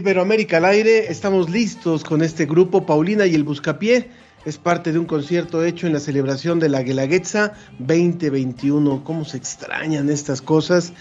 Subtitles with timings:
[0.00, 2.86] Iberoamérica al aire, estamos listos con este grupo.
[2.86, 4.08] Paulina y el Buscapié
[4.46, 9.04] es parte de un concierto hecho en la celebración de la Guelaguetza 2021.
[9.04, 10.94] ¿Cómo se extrañan estas cosas?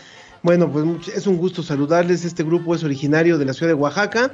[0.44, 2.26] Bueno, pues es un gusto saludarles.
[2.26, 4.34] Este grupo es originario de la ciudad de Oaxaca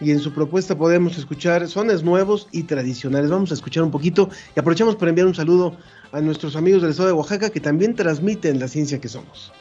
[0.00, 3.32] y en su propuesta podemos escuchar sones nuevos y tradicionales.
[3.32, 5.76] Vamos a escuchar un poquito y aprovechamos para enviar un saludo
[6.12, 9.52] a nuestros amigos del estado de Oaxaca que también transmiten la ciencia que somos.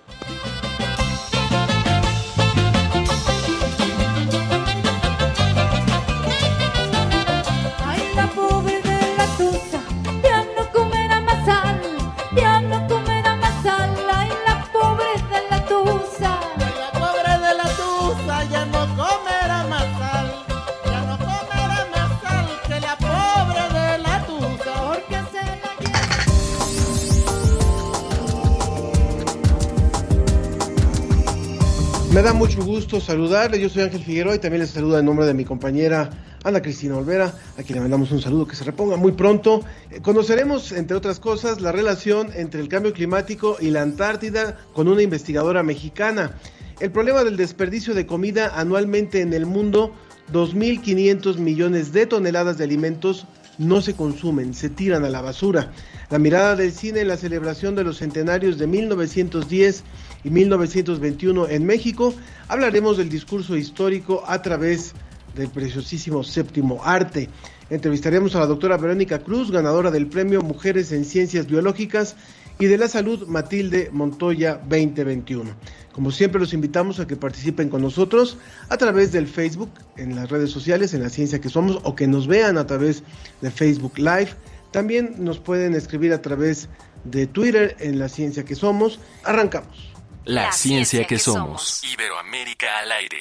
[32.23, 33.59] Da mucho gusto saludarle.
[33.59, 36.09] Yo soy Ángel Figueroa y también les saluda en nombre de mi compañera
[36.45, 39.61] Ana Cristina Olvera, a quien le mandamos un saludo que se reponga muy pronto.
[39.91, 44.87] Eh, conoceremos, entre otras cosas, la relación entre el cambio climático y la Antártida con
[44.87, 46.37] una investigadora mexicana.
[46.79, 49.93] El problema del desperdicio de comida anualmente en el mundo,
[50.31, 53.27] 2.500 millones de toneladas de alimentos
[53.57, 55.73] no se consumen, se tiran a la basura.
[56.09, 59.83] La mirada del cine en la celebración de los centenarios de 1910
[60.23, 62.13] y 1921 en México,
[62.47, 64.93] hablaremos del discurso histórico a través
[65.35, 67.29] del preciosísimo séptimo arte.
[67.69, 72.15] Entrevistaremos a la doctora Verónica Cruz, ganadora del premio Mujeres en Ciencias Biológicas
[72.59, 75.51] y de la Salud Matilde Montoya 2021.
[75.91, 78.37] Como siempre los invitamos a que participen con nosotros
[78.69, 82.07] a través del Facebook, en las redes sociales, en la ciencia que somos, o que
[82.07, 83.03] nos vean a través
[83.41, 84.29] de Facebook Live.
[84.71, 86.67] También nos pueden escribir a través
[87.03, 88.99] de Twitter en la ciencia que somos.
[89.23, 89.92] Arrancamos.
[90.25, 91.81] La, ciencia, que, somos.
[91.83, 93.17] Iberoamérica al aire.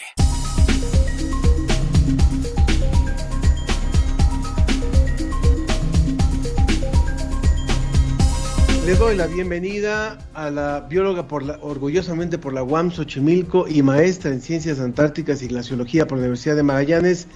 [8.86, 13.82] Le doy la bienvenida a la bióloga por la, orgullosamente por la UAM Xochimilco y
[13.82, 17.26] maestra en Ciencias Antárticas y Glaciología por la Universidad de Magallanes,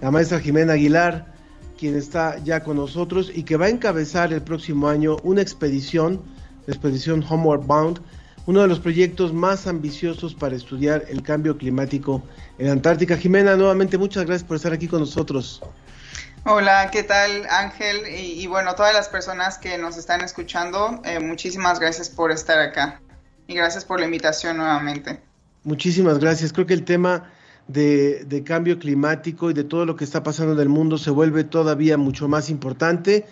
[0.00, 1.34] la maestra Jimena Aguilar,
[1.78, 6.22] quien está ya con nosotros y que va a encabezar el próximo año una expedición,
[6.66, 8.00] la expedición Homeward Bound,
[8.46, 12.22] uno de los proyectos más ambiciosos para estudiar el cambio climático
[12.58, 13.16] en Antártica.
[13.16, 15.62] Jimena, nuevamente muchas gracias por estar aquí con nosotros.
[16.46, 17.98] Hola, ¿qué tal Ángel?
[18.08, 23.00] Y, bueno, todas las personas que nos están escuchando, eh, muchísimas gracias por estar acá
[23.46, 25.20] y gracias por la invitación nuevamente.
[25.64, 26.54] Muchísimas gracias.
[26.54, 27.30] Creo que el tema
[27.68, 31.10] de, de cambio climático y de todo lo que está pasando en el mundo se
[31.10, 33.26] vuelve todavía mucho más importante.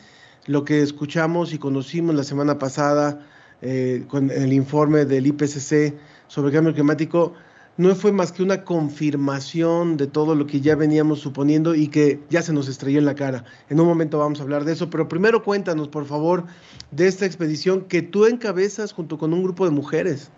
[0.44, 3.26] Lo que escuchamos y conocimos la semana pasada
[3.62, 5.94] eh, con el informe del IPCC
[6.26, 7.34] sobre el cambio climático
[7.78, 12.20] no fue más que una confirmación de todo lo que ya veníamos suponiendo y que
[12.28, 13.44] ya se nos estrelló en la cara.
[13.68, 16.44] En un momento vamos a hablar de eso, pero primero cuéntanos, por favor,
[16.90, 20.28] de esta expedición que tú encabezas junto con un grupo de mujeres.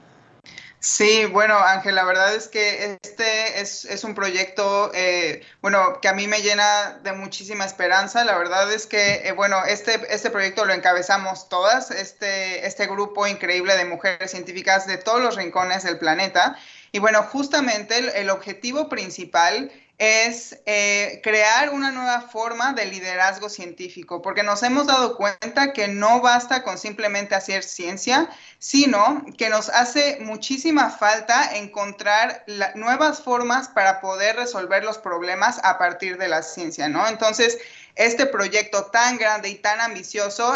[0.82, 6.14] Sí, bueno, Ángel, la verdad es que este es, un proyecto, eh, bueno, que a
[6.14, 8.24] mí me llena de muchísima esperanza.
[8.24, 13.26] La verdad es que, eh, bueno, este, este proyecto lo encabezamos todas, este, este grupo
[13.26, 16.56] increíble de mujeres científicas de todos los rincones del planeta.
[16.92, 24.22] Y bueno, justamente el objetivo principal es eh, crear una nueva forma de liderazgo científico,
[24.22, 29.68] porque nos hemos dado cuenta que no basta con simplemente hacer ciencia, sino que nos
[29.68, 36.42] hace muchísima falta encontrar nuevas formas para poder resolver los problemas a partir de la
[36.42, 37.06] ciencia, ¿no?
[37.06, 37.58] Entonces,
[37.94, 40.54] este proyecto tan grande y tan ambicioso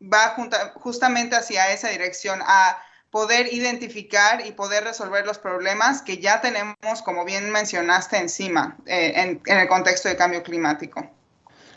[0.00, 0.34] va
[0.76, 2.82] justamente hacia esa dirección, a
[3.16, 9.14] poder identificar y poder resolver los problemas que ya tenemos, como bien mencionaste, encima eh,
[9.16, 11.02] en, en el contexto de cambio climático.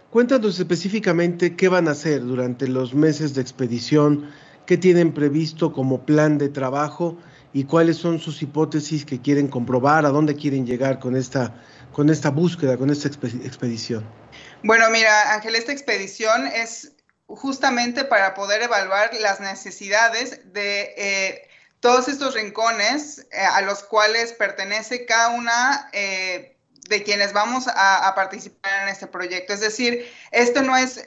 [0.09, 4.29] Cuéntanos específicamente qué van a hacer durante los meses de expedición,
[4.65, 7.17] qué tienen previsto como plan de trabajo
[7.53, 11.55] y cuáles son sus hipótesis que quieren comprobar, a dónde quieren llegar con esta,
[11.93, 14.03] con esta búsqueda, con esta expedición.
[14.61, 16.98] Bueno, mira, Ángel, esta expedición es
[17.35, 21.49] justamente para poder evaluar las necesidades de eh,
[21.79, 26.57] todos estos rincones eh, a los cuales pertenece cada una eh,
[26.89, 29.53] de quienes vamos a, participar en este proyecto.
[29.53, 31.05] Es decir, esto no es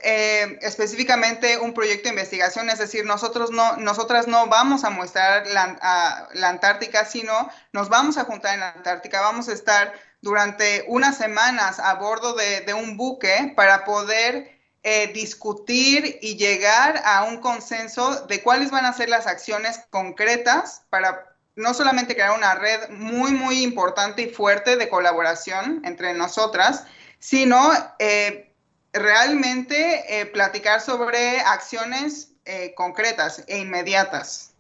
[0.61, 6.29] específicamente un proyecto de investigación, es decir, nosotros no, nosotras no vamos a mostrar la,
[6.35, 11.17] la Antártica, sino nos vamos a juntar en la Antártica, vamos a estar durante unas
[11.17, 14.52] semanas a bordo de un buque para poder
[14.85, 20.83] eh, discutir y llegar a un consenso de cuáles van a ser las acciones concretas
[20.91, 26.85] para no solamente crear una red muy, muy importante y fuerte de colaboración entre nosotras,
[27.21, 27.71] sino
[28.01, 28.53] eh,
[28.93, 32.31] realmente eh, platicar sobre acciones
[32.75, 34.53] concretas e inmediatas.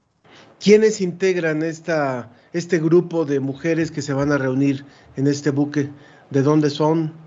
[0.60, 4.86] ¿Quiénes integran esta, este grupo de mujeres que se van a reunir
[5.16, 5.90] en este buque?
[6.30, 7.21] ¿De dónde son?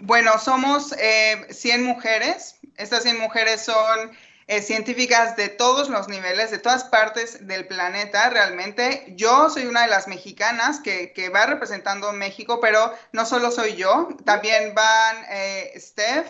[0.00, 2.56] Bueno, somos 100 eh, mujeres.
[2.76, 4.16] Estas 100 mujeres son
[4.46, 9.06] eh, científicas de todos los niveles, de todas partes del planeta, realmente.
[9.16, 14.08] Yo soy una de las mexicanas que, va representando México, pero no solo soy yo,
[14.24, 16.28] también van eh, Steph,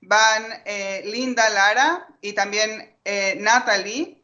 [0.00, 0.44] van
[1.04, 2.96] Linda Lara y también
[3.38, 4.17] Natalie.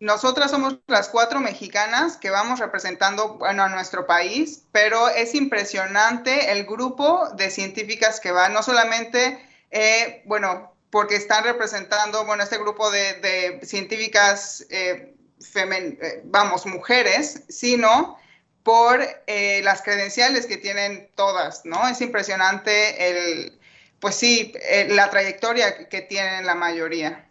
[0.00, 6.52] Nosotras somos las cuatro mexicanas que vamos representando bueno, a nuestro país, pero es impresionante
[6.52, 12.56] el grupo de científicas que va, no solamente, eh, bueno, porque están representando, bueno, este
[12.56, 15.16] grupo de, científicas, eh,
[15.54, 18.18] eh, vamos, mujeres, sino
[18.62, 21.86] por las credenciales que tienen todas, ¿no?
[21.88, 23.58] Es impresionante el,
[24.00, 24.54] pues sí,
[24.88, 27.26] la trayectoria que tienen la mayoría.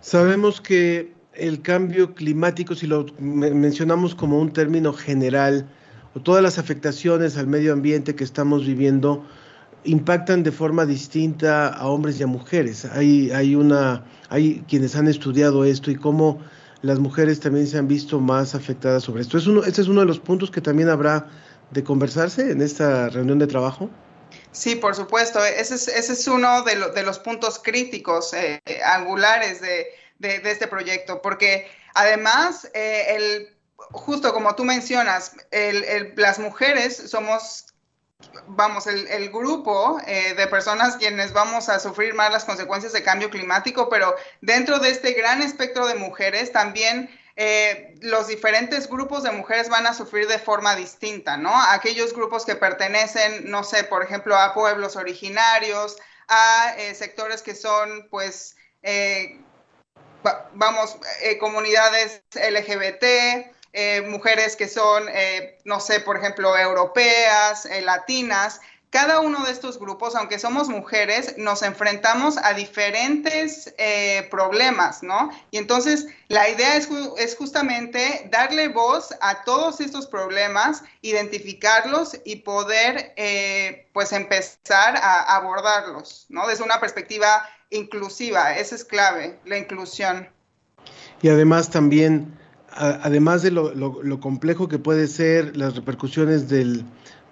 [0.00, 5.68] Sabemos que el cambio climático, si lo mencionamos como un término general,
[6.14, 9.24] o todas las afectaciones al medio ambiente que estamos viviendo,
[9.84, 12.84] impactan de forma distinta a hombres y a mujeres.
[12.86, 16.40] Hay, hay, una, hay quienes han estudiado esto y cómo
[16.82, 19.38] las mujeres también se han visto más afectadas sobre esto.
[19.38, 21.26] ¿Es uno, ¿Este es uno de los puntos que también habrá
[21.70, 23.90] de conversarse en esta reunión de trabajo?
[24.52, 25.44] Sí, por supuesto.
[25.44, 29.86] Ese es, ese es uno de, de los puntos críticos, eh, angulares de,
[30.18, 37.66] de, este proyecto, porque además, eh, el, justo como tú mencionas, el, las mujeres somos
[38.46, 43.28] vamos, el, grupo eh, de personas quienes vamos a sufrir más las consecuencias de cambio
[43.28, 49.32] climático, pero dentro de este gran espectro de mujeres también eh, los diferentes grupos de
[49.32, 51.52] mujeres van a sufrir de forma distinta, ¿no?
[51.70, 55.98] Aquellos grupos que pertenecen, no sé, por ejemplo, a pueblos originarios,
[56.28, 58.56] a sectores que son, pues,
[60.54, 68.60] vamos, eh, comunidades LGBT, eh, mujeres que son, eh, no sé, por ejemplo, europeas, latinas.
[68.90, 73.74] Cada uno de estos grupos, aunque somos mujeres, nos enfrentamos a diferentes
[74.30, 75.30] problemas, ¿no?
[75.50, 76.88] Y entonces la idea es,
[77.36, 83.14] justamente darle voz a todos estos problemas, identificarlos y poder,
[83.92, 86.46] pues, empezar a abordarlos, ¿no?
[86.46, 90.28] Desde una perspectiva inclusiva, esa es clave, la inclusión.
[91.22, 92.36] Y además también,
[92.70, 96.84] además de lo, complejo que puede ser las repercusiones del,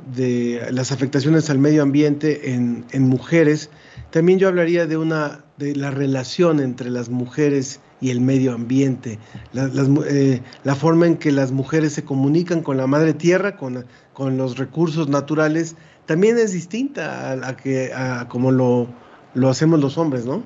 [0.07, 3.71] de las afectaciones al medio ambiente en, mujeres,
[4.11, 9.19] también yo hablaría de una de la relación entre las mujeres y el medio ambiente,
[9.53, 9.71] la,
[10.09, 14.37] eh, la, forma en que las mujeres se comunican con la madre tierra, con, con
[14.37, 18.89] los recursos naturales, también es distinta a, a que a como lo,
[19.35, 20.43] lo hacemos los hombres, ¿no?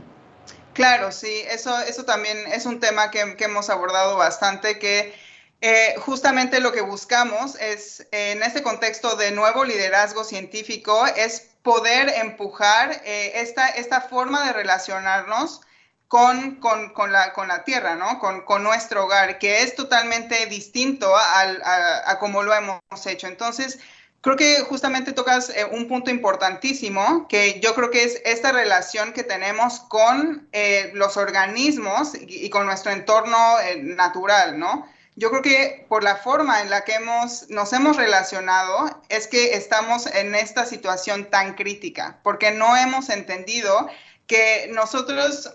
[0.78, 5.12] Claro, sí, eso, eso también es un tema que, hemos abordado bastante, que
[5.60, 12.10] eh, justamente lo que buscamos es, en este contexto de nuevo liderazgo científico, es poder
[12.10, 15.62] empujar eh, esta, esta forma de relacionarnos
[16.06, 18.18] con, con, la, con la tierra, ¿no?
[18.18, 23.26] Con, con, nuestro hogar, que es totalmente distinto a, a, a como lo hemos hecho.
[23.26, 23.78] Entonces,
[24.20, 29.12] Creo que justamente tocas eh, un punto importantísimo, que yo creo que es esta relación
[29.12, 30.48] que tenemos con
[30.92, 33.36] los organismos y, con nuestro entorno
[33.84, 34.88] natural, ¿no?
[35.18, 39.54] Yo creo que por la forma en la que hemos, nos hemos relacionado es que
[39.54, 43.88] estamos en esta situación tan crítica, porque no hemos entendido
[44.28, 45.50] que nosotros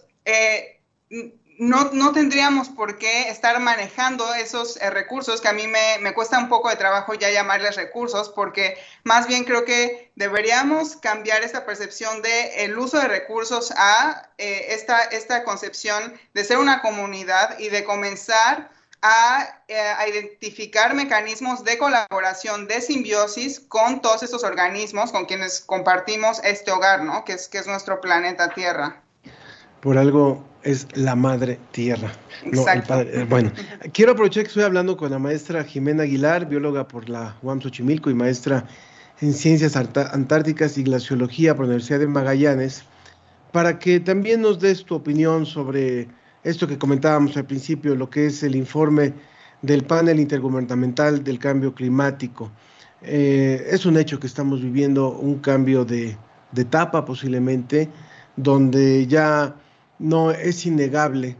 [1.59, 6.13] no, no, tendríamos por qué estar manejando esos eh, recursos, que a mí me, me,
[6.13, 11.41] cuesta un poco de trabajo ya llamarles recursos, porque más bien creo que deberíamos cambiar
[11.41, 16.81] esta percepción de el uso de recursos a eh, esta, esta concepción de ser una
[16.81, 18.69] comunidad y de comenzar
[19.03, 25.59] a, eh, a, identificar mecanismos de colaboración, de simbiosis con todos estos organismos con quienes
[25.59, 27.25] compartimos este hogar, ¿no?
[27.25, 29.01] Que es, que es nuestro planeta Tierra.
[29.81, 32.13] Por algo es la madre tierra.
[32.45, 33.51] No, el padre, bueno,
[33.91, 38.09] quiero aprovechar que estoy hablando con la maestra Jimena Aguilar, bióloga por la UAM Xochimilco
[38.09, 38.65] y maestra
[39.19, 42.85] en Ciencias Antárticas y Glaciología por la Universidad de Magallanes,
[43.51, 46.07] para que también nos des tu opinión sobre
[46.43, 49.13] esto que comentábamos al principio, lo que es el informe
[49.61, 52.51] del panel intergubernamental del cambio climático.
[53.01, 56.17] Eh, es un hecho que estamos viviendo un cambio de,
[56.55, 57.89] etapa posiblemente,
[58.35, 59.55] donde ya
[59.97, 61.35] no es innegable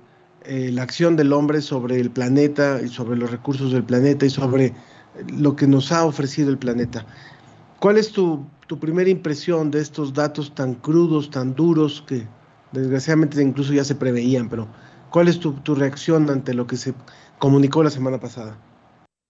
[0.46, 4.30] eh, la acción del hombre sobre el planeta y sobre los recursos del planeta y
[4.30, 4.74] sobre
[5.38, 7.06] lo que nos ha ofrecido el planeta.
[7.80, 12.26] ¿Cuál es tu, tu primera impresión de estos datos tan crudos, tan duros, que
[12.72, 14.68] desgraciadamente incluso ya se preveían, pero
[15.14, 16.96] cuál es tu, tu reacción ante lo que se
[17.38, 18.58] comunicó la semana pasada?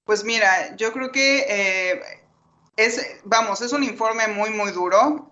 [0.05, 2.01] Pues mira, yo creo que eh,
[2.77, 5.29] es, vamos, es un informe muy, muy duro.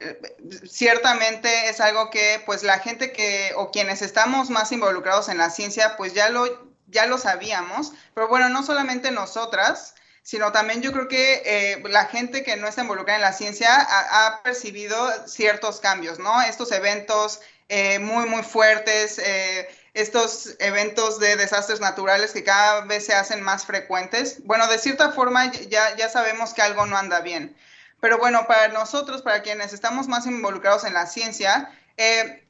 [0.69, 5.49] Ciertamente es algo que, pues, la gente que, o quienes estamos más involucrados en la
[5.49, 6.45] ciencia, pues ya lo,
[6.87, 7.93] ya lo sabíamos.
[8.13, 12.67] Pero bueno, no solamente nosotras, sino también yo creo que eh, la gente que no
[12.67, 16.41] está involucrada en la ciencia ha, percibido ciertos cambios, ¿no?
[16.41, 17.39] Estos eventos
[17.69, 19.17] eh, muy, muy fuertes.
[19.17, 24.43] Eh, estos eventos de desastres naturales que cada vez se hacen más frecuentes.
[24.45, 27.55] Bueno, de cierta forma ya, ya sabemos que algo no anda bien.
[27.99, 32.47] Pero bueno, para nosotros, para quienes estamos más involucrados en la ciencia, eh,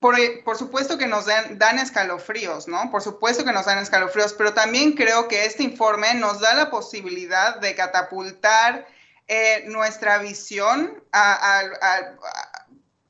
[0.00, 2.90] por, por, supuesto que nos dan, escalofríos, ¿no?
[2.90, 6.70] Por supuesto que nos dan escalofríos, pero también creo que este informe nos da la
[6.70, 8.86] posibilidad de catapultar
[9.28, 11.02] eh, nuestra visión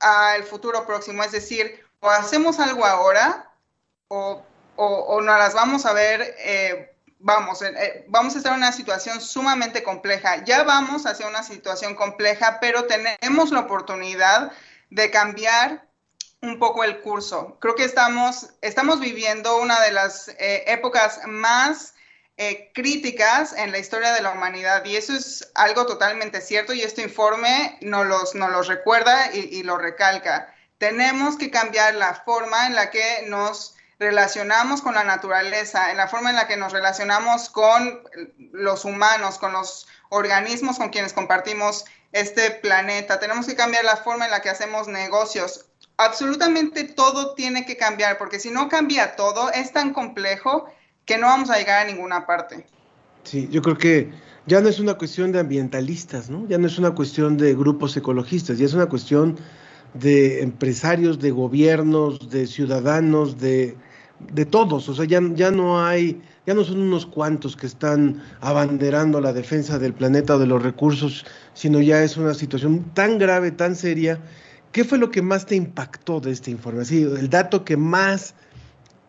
[0.00, 1.22] al futuro próximo.
[1.22, 3.53] Es decir, o hacemos algo ahora
[4.08, 4.42] o,
[4.76, 8.72] o, o nos las vamos a ver, eh, vamos, eh, vamos a estar en una
[8.72, 10.44] situación sumamente compleja.
[10.44, 14.52] Ya vamos hacia una situación compleja, pero tenemos la oportunidad
[14.90, 15.86] de cambiar
[16.42, 17.56] un poco el curso.
[17.60, 21.94] Creo que estamos, estamos viviendo una de las eh, épocas más
[22.36, 26.82] eh, críticas en la historia de la humanidad y eso es algo totalmente cierto y
[26.82, 30.52] este informe nos los, nos los recuerda y, y lo recalca.
[30.76, 36.08] Tenemos que cambiar la forma en la que nos relacionamos con la naturaleza, en la
[36.08, 38.00] forma en la que nos relacionamos con
[38.52, 43.18] los humanos, con los organismos con quienes compartimos este planeta.
[43.18, 45.66] Tenemos que cambiar la forma en la que hacemos negocios.
[45.96, 50.68] Absolutamente todo tiene que cambiar, porque si no cambia todo, es tan complejo
[51.04, 52.66] que no vamos a llegar a ninguna parte.
[53.24, 54.12] Sí, yo creo que
[54.46, 56.46] ya no es una cuestión de ambientalistas, ¿no?
[56.48, 59.38] Ya no es una cuestión de grupos ecologistas, ya es una cuestión
[59.94, 63.76] de empresarios, de gobiernos, de ciudadanos, de,
[64.20, 64.88] de todos.
[64.88, 69.32] O sea, ya, ya no hay, ya no son unos cuantos que están abanderando la
[69.32, 73.76] defensa del planeta o de los recursos, sino ya es una situación tan grave, tan
[73.76, 74.20] seria.
[74.72, 76.82] ¿Qué fue lo que más te impactó de este informe?
[76.82, 78.34] El dato que más,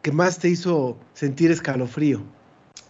[0.01, 2.21] que más te hizo sentir escalofrío.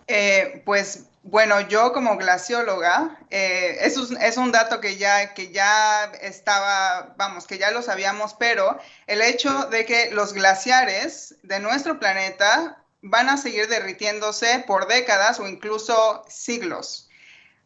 [0.07, 6.03] Eh, pues bueno, yo como glacióloga, eh, eso es, un dato que ya, que ya
[6.21, 8.77] estaba, vamos, que ya lo sabíamos, pero
[9.07, 15.39] el hecho de que los glaciares de nuestro planeta van a seguir derritiéndose por décadas
[15.39, 17.09] o incluso siglos.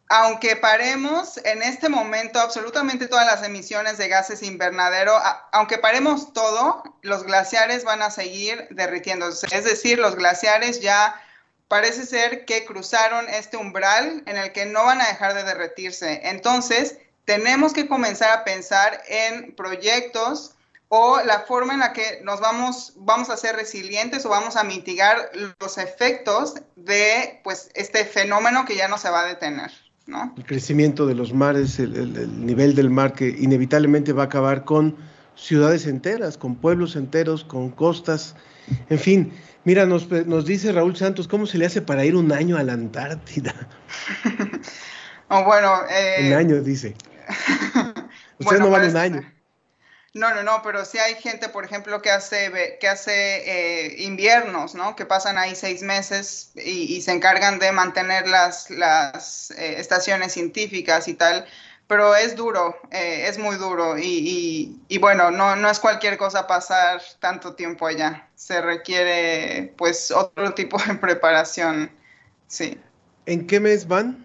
[0.07, 5.19] Aunque paremos en este momento absolutamente todas las emisiones de gases invernadero,
[5.51, 9.47] aunque paremos todo, los glaciares van a seguir derritiéndose.
[9.51, 11.21] Es decir, los glaciares ya
[11.69, 16.19] parece ser que cruzaron este umbral en el que no van a dejar de derretirse.
[16.23, 20.55] Entonces, tenemos que comenzar a pensar en proyectos
[20.89, 24.63] o la forma en la que nos vamos, vamos a ser resilientes o vamos a
[24.63, 29.71] mitigar los efectos de pues, este fenómeno que ya no se va a detener.
[30.07, 30.33] ¿no?
[30.35, 34.25] El crecimiento de los mares, el, el, el nivel del mar que inevitablemente va a
[34.25, 34.97] acabar con
[35.35, 38.35] ciudades enteras, con pueblos enteros, con costas,
[38.89, 39.33] en fin,
[39.65, 42.63] Mira, nos, nos, dice Raúl Santos, ¿cómo se le hace para ir un año a
[42.63, 43.53] la Antártida?
[45.27, 46.27] oh, bueno, eh...
[46.27, 46.95] un año, dice.
[48.39, 49.33] Ustedes bueno, no van pues, un año.
[50.13, 54.73] No, no, no, pero sí hay gente, por ejemplo, que hace, que hace eh, inviernos,
[54.73, 54.95] ¿no?
[54.95, 60.33] Que pasan ahí seis meses y, y se encargan de mantener las, las eh, estaciones
[60.33, 61.45] científicas y tal.
[61.89, 66.45] Pero es duro, eh, es muy duro y, y, bueno, no, no es cualquier cosa
[66.45, 71.91] pasar tanto tiempo allá, se requiere pues otro tipo de preparación,
[72.47, 72.79] sí.
[73.25, 74.23] ¿En qué mes van?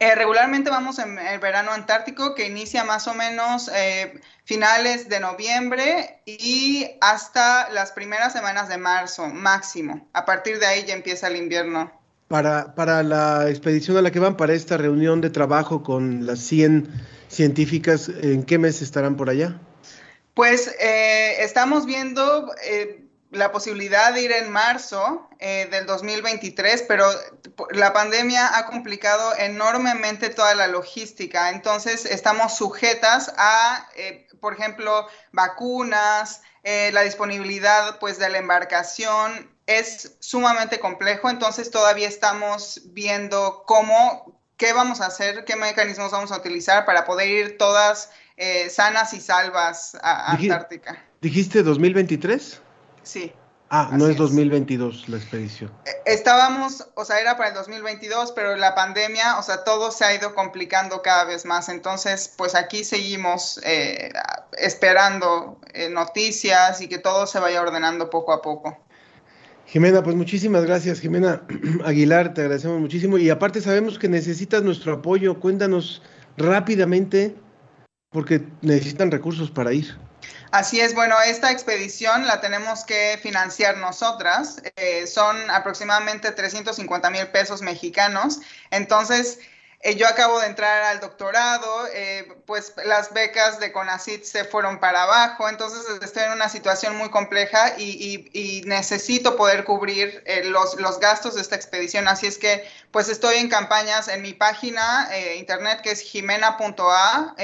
[0.00, 5.20] Eh, regularmente vamos en el verano antártico que inicia más o menos eh, finales de
[5.20, 10.08] noviembre y hasta las primeras semanas de marzo máximo.
[10.12, 12.03] A partir de ahí ya empieza el invierno.
[12.28, 16.40] Para, para la expedición a la que van, para esta reunión de trabajo con las
[16.40, 16.88] 100
[17.28, 19.60] científicas, ¿en qué mes estarán por allá?
[20.32, 22.50] Pues eh, estamos viendo
[23.34, 27.06] la posibilidad de ir en marzo eh, del 2023, pero
[27.70, 31.50] la pandemia ha complicado enormemente toda la logística.
[31.50, 39.53] Entonces, estamos sujetas a, eh, por ejemplo, vacunas, eh, la disponibilidad pues, de la embarcación.
[39.66, 46.32] Es sumamente complejo, entonces todavía estamos viendo cómo, qué vamos a hacer, qué mecanismos vamos
[46.32, 48.10] a utilizar para poder ir todas
[48.68, 51.02] sanas y salvas a Antártica.
[51.20, 52.60] ¿Dijiste 2023?
[53.04, 53.32] Sí.
[53.70, 55.72] Ah, no es 2022 la expedición.
[55.84, 60.04] E, estábamos, o sea, era para el 2022, pero la pandemia, o sea, todo se
[60.04, 61.68] ha ido complicando cada vez más.
[61.68, 64.12] Entonces, pues aquí seguimos eh,
[64.58, 68.78] esperando eh, noticias y que todo se vaya ordenando poco a poco.
[69.66, 71.42] Jimena, pues muchísimas gracias, Jimena
[71.84, 73.18] Aguilar, te agradecemos muchísimo.
[73.18, 75.40] Y aparte sabemos que necesitas nuestro apoyo.
[75.40, 76.02] Cuéntanos
[76.36, 77.34] rápidamente,
[78.10, 79.96] porque necesitan recursos para ir.
[80.52, 84.62] Así es, bueno, esta expedición la tenemos que financiar nosotras.
[84.76, 88.38] Eh, son aproximadamente 350 mil pesos mexicanos.
[88.70, 89.40] Entonces,
[89.84, 94.80] eh, yo acabo de entrar al doctorado, eh, pues las becas de CONACIT se fueron
[94.80, 100.98] para abajo, entonces estoy en una situación muy compleja y, necesito poder cubrir los, los,
[100.98, 102.08] gastos de esta expedición.
[102.08, 107.34] Así es que, pues estoy en campañas en mi página internet que es jimena.a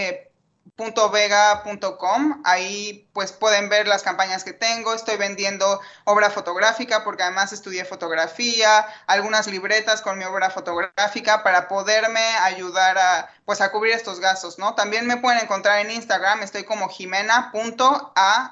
[1.11, 2.43] vega.com.
[2.45, 4.95] Ahí pues pueden ver las campañas que tengo.
[4.95, 11.69] Estoy vendiendo obra fotográfica porque además estudié fotografía, algunas libretas con mi obra fotográfica para
[11.69, 14.75] poderme ayudar a pues a cubrir estos gastos, ¿no?
[14.75, 18.51] También me pueden encontrar en Instagram, estoy como jimena.av.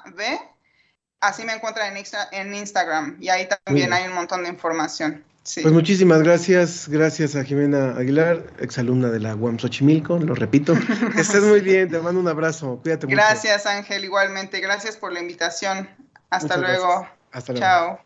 [1.21, 5.25] Así me encuentran en, en Instagram y ahí también hay un montón de información.
[5.55, 10.73] Pues muchísimas gracias, gracias a Jimena Aguilar, exalumna de la UAM Xochimilco, lo repito.
[11.15, 13.15] Que estés muy bien, te mando un abrazo, cuídate mucho.
[13.15, 15.89] Gracias Ángel, igualmente, gracias por la invitación.
[16.29, 17.07] Hasta luego.
[17.31, 17.65] Hasta luego.
[17.65, 17.99] Chao.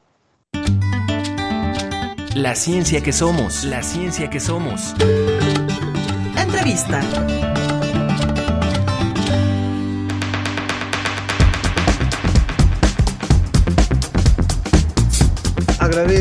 [2.35, 4.95] La ciencia que somos, la ciencia que somos.
[6.35, 7.01] Entrevista.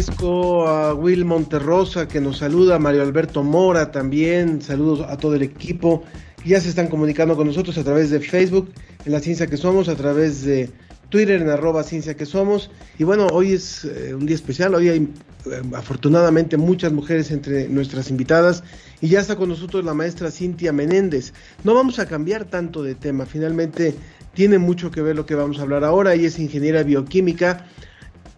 [0.03, 5.43] Agradezco a Will Monterrosa que nos saluda, Mario Alberto Mora también, saludos a todo el
[5.43, 6.03] equipo.
[6.45, 8.73] Ya se están comunicando con nosotros a través de Facebook,
[9.05, 10.71] en la Ciencia que Somos, a través de
[11.09, 12.73] Twitter en arroba Ciencia que Somos.
[12.99, 17.69] Y bueno, hoy es eh, un día especial, hoy hay eh, afortunadamente muchas mujeres entre
[17.69, 18.65] nuestras invitadas
[19.01, 21.33] y ya está con nosotros la maestra Cintia Menéndez.
[21.63, 23.95] No vamos a cambiar tanto de tema, finalmente
[24.35, 27.67] tiene mucho que ver lo que vamos a hablar ahora, ella es ingeniera bioquímica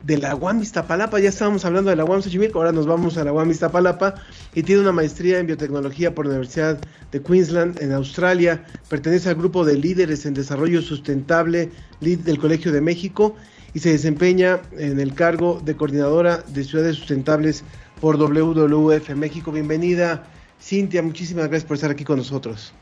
[0.04, 3.24] de la UAM Iztapalapa, ya estábamos hablando de la UAM Xochimilco, ahora nos vamos a
[3.24, 4.14] la UAM Iztapalapa
[4.54, 6.78] y tiene una maestría en biotecnología por la Universidad
[7.10, 12.82] de Queensland en Australia, pertenece al grupo de líderes en desarrollo sustentable del Colegio de
[12.82, 13.34] México
[13.72, 17.64] y se desempeña en el cargo de coordinadora de ciudades sustentables
[18.00, 19.52] por WWF México.
[19.52, 20.24] Bienvenida,
[20.60, 22.74] Cintia, muchísimas gracias por estar aquí con nosotros.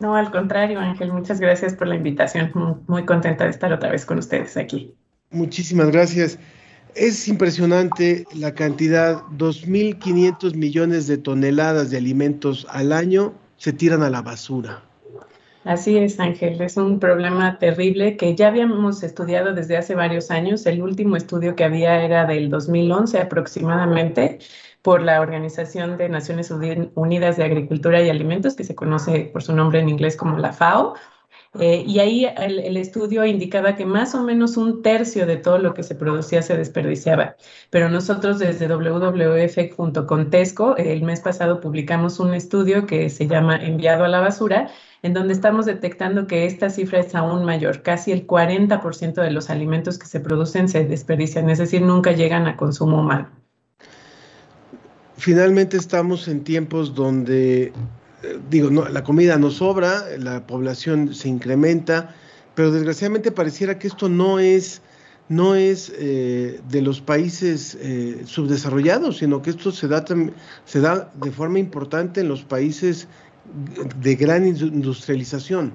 [0.00, 2.50] No, al contrario, Ángel, muchas gracias por la invitación.
[2.86, 4.94] Muy contenta de estar otra vez con ustedes aquí.
[5.30, 6.38] Muchísimas gracias.
[6.94, 14.10] Es impresionante la cantidad, 2.500 millones de toneladas de alimentos al año se tiran a
[14.10, 14.82] la basura.
[15.64, 20.66] Así es, Ángel, es un problema terrible que ya habíamos estudiado desde hace varios años.
[20.66, 24.40] El último estudio que había era del 2011 aproximadamente
[24.82, 29.54] por la Organización de Naciones Unidas de Agricultura y Alimentos, que se conoce por su
[29.54, 30.94] nombre en inglés como la FAO.
[31.60, 35.74] Eh, y ahí el, estudio indicaba que más o menos un tercio de todo lo
[35.74, 37.36] que se producía se desperdiciaba.
[37.68, 43.26] Pero nosotros desde WWF junto con Tesco, el mes pasado publicamos un estudio que se
[43.26, 44.70] llama Enviado a la basura,
[45.02, 47.82] en donde estamos detectando que esta cifra es aún mayor.
[47.82, 52.46] Casi el 40% de los alimentos que se producen se desperdician, es decir, nunca llegan
[52.46, 53.28] a consumo humano.
[55.18, 57.72] Finalmente estamos en tiempos donde
[58.48, 62.14] digo, no, la comida no sobra, la población se incrementa,
[62.54, 64.82] pero desgraciadamente pareciera que esto no es,
[65.28, 70.04] no es eh, de los países eh, subdesarrollados, sino que esto se da,
[70.64, 73.08] se da de forma importante en los países
[74.00, 75.72] de gran industrialización.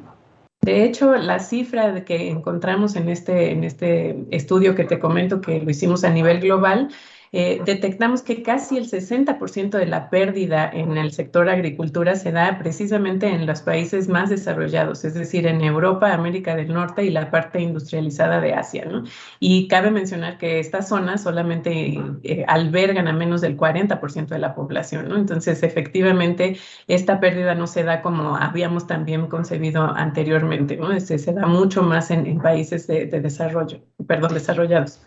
[0.62, 5.62] De hecho, la cifra que encontramos en este, en este estudio que te comento que
[5.62, 6.89] lo hicimos a nivel global
[7.32, 12.58] eh, detectamos que casi el 60% de la pérdida en el sector agricultura se da
[12.58, 17.30] precisamente en los países más desarrollados, es decir, en Europa, América del Norte y la
[17.30, 18.86] parte industrializada de Asia.
[18.86, 19.04] ¿no?
[19.40, 24.56] Y cabe mencionar que estas zonas solamente eh, albergan a menos del 40% de la
[24.56, 25.10] población.
[25.10, 25.18] ¿no?
[25.18, 30.92] Entonces, efectivamente, esta pérdida no se da como habíamos también concebido anteriormente, ¿no?
[30.92, 35.00] Este, se da mucho más en, países de, de desarrollo, perdón, desarrollados.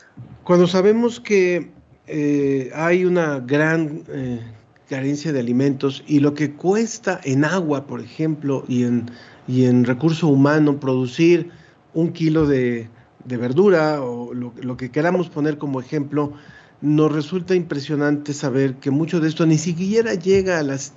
[0.45, 1.71] Cuando sabemos que
[2.13, 4.41] eh, hay una gran eh,
[4.89, 9.09] carencia de alimentos y lo que cuesta en agua, por ejemplo, y en,
[9.47, 11.51] y en recurso humano producir
[11.95, 12.91] un kilo de,
[13.25, 16.33] verdura o lo, que queramos poner como ejemplo,
[16.81, 20.95] nos resulta impresionante saber que mucho de esto ni siquiera llega a las,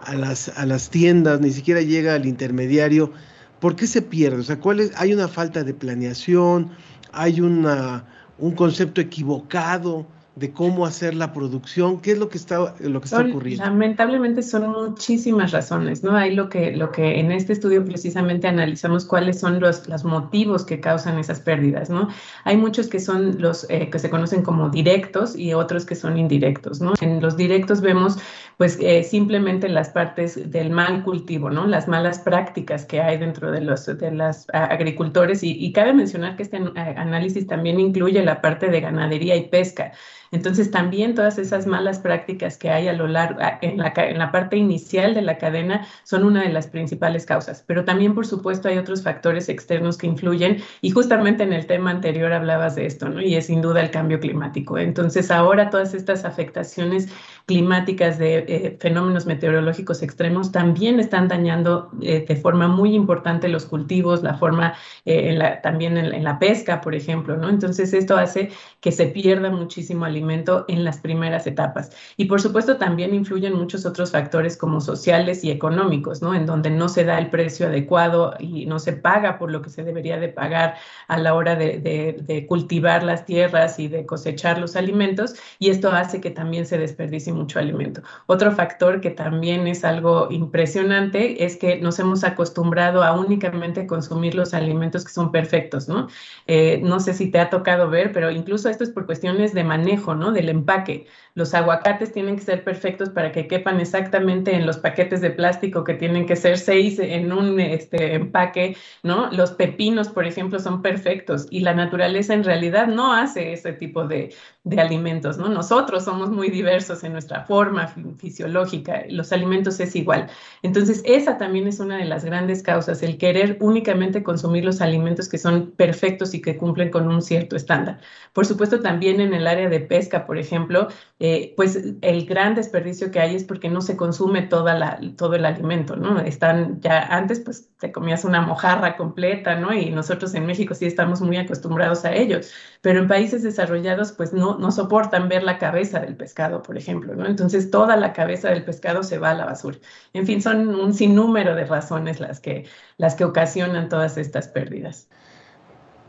[0.00, 3.10] a las, a las tiendas, ni siquiera llega al intermediario.
[3.58, 4.38] ¿Por qué se pierde?
[4.38, 4.92] O sea, ¿cuál es?
[4.94, 6.70] hay una falta de planeación,
[7.10, 8.04] hay una,
[8.38, 13.04] un concepto equivocado de cómo hacer la producción, qué es lo que está, lo que
[13.04, 13.64] está ocurriendo.
[13.64, 16.16] Lamentablemente son muchísimas razones, ¿no?
[16.16, 20.64] Hay lo que, lo que en este estudio precisamente analizamos cuáles son los, los motivos
[20.64, 22.08] que causan esas pérdidas, ¿no?
[22.42, 26.18] Hay muchos que son los eh, que se conocen como directos y otros que son
[26.18, 26.94] indirectos, ¿no?
[27.00, 28.18] En los directos vemos
[28.56, 31.64] pues eh, simplemente las partes del mal cultivo, ¿no?
[31.66, 36.34] Las malas prácticas que hay dentro de los de las agricultores y, y cabe mencionar
[36.34, 39.92] que este análisis también incluye la parte de ganadería y pesca.
[40.34, 44.32] Entonces, también todas esas malas prácticas que hay a lo largo, en la, en la
[44.32, 47.62] parte inicial de la cadena, son una de las principales causas.
[47.64, 50.58] Pero también, por supuesto, hay otros factores externos que influyen.
[50.80, 53.20] Y justamente en el tema anterior hablabas de esto, ¿no?
[53.22, 54.76] Y es sin duda el cambio climático.
[54.76, 57.08] Entonces, ahora todas estas afectaciones
[57.46, 63.66] climáticas de eh, fenómenos meteorológicos extremos también están dañando eh, de forma muy importante los
[63.66, 67.50] cultivos, la forma eh, en la, también en, en, la pesca, por ejemplo, ¿no?
[67.50, 71.90] Entonces esto hace que se pierda muchísimo alimento en las primeras etapas.
[72.16, 76.34] Y por supuesto también influyen muchos otros factores como sociales y económicos, ¿no?
[76.34, 79.68] En donde no se da el precio adecuado y no se paga por lo que
[79.68, 80.76] se debería de pagar
[81.08, 85.68] a la hora de, de, de cultivar las tierras y de cosechar los alimentos y
[85.68, 88.02] esto hace que también se desperdicie mucho alimento.
[88.26, 94.34] Otro factor que también es algo impresionante es que nos hemos acostumbrado a únicamente consumir
[94.34, 96.08] los alimentos que son perfectos, ¿no?
[96.46, 99.64] Eh, no sé si te ha tocado ver, pero incluso esto es por cuestiones de
[99.64, 100.32] manejo, ¿no?
[100.32, 101.06] Del empaque.
[101.34, 105.84] Los aguacates tienen que ser perfectos para que quepan exactamente en los paquetes de plástico
[105.84, 109.30] que tienen que ser seis en un este, empaque, ¿no?
[109.32, 114.06] Los pepinos, por ejemplo, son perfectos y la naturaleza en realidad no hace ese tipo
[114.06, 114.32] de,
[114.64, 115.48] de alimentos, ¿no?
[115.48, 117.86] Nosotros somos muy diversos en nuestra forma
[118.18, 120.28] fisiológica, los alimentos es igual.
[120.62, 125.28] Entonces, esa también es una de las grandes causas, el querer únicamente consumir los alimentos
[125.28, 128.00] que son perfectos y que cumplen con un cierto estándar.
[128.32, 133.10] Por supuesto, también en el área de pesca, por ejemplo, eh, pues el gran desperdicio
[133.10, 136.20] que hay es porque no se consume toda todo el alimento, ¿no?
[136.20, 139.74] Están ya antes, pues te comías una mojarra completa, ¿no?
[139.74, 142.40] Y nosotros en México sí estamos muy acostumbrados a ello,
[142.80, 147.14] pero en países desarrollados, pues no, no soportan ver la cabeza del pescado, por ejemplo,
[147.14, 147.26] ¿no?
[147.26, 149.78] Entonces toda la cabeza del pescado se va a la basura.
[150.12, 155.08] En fin, son un sinnúmero de razones las que, las que ocasionan todas estas pérdidas.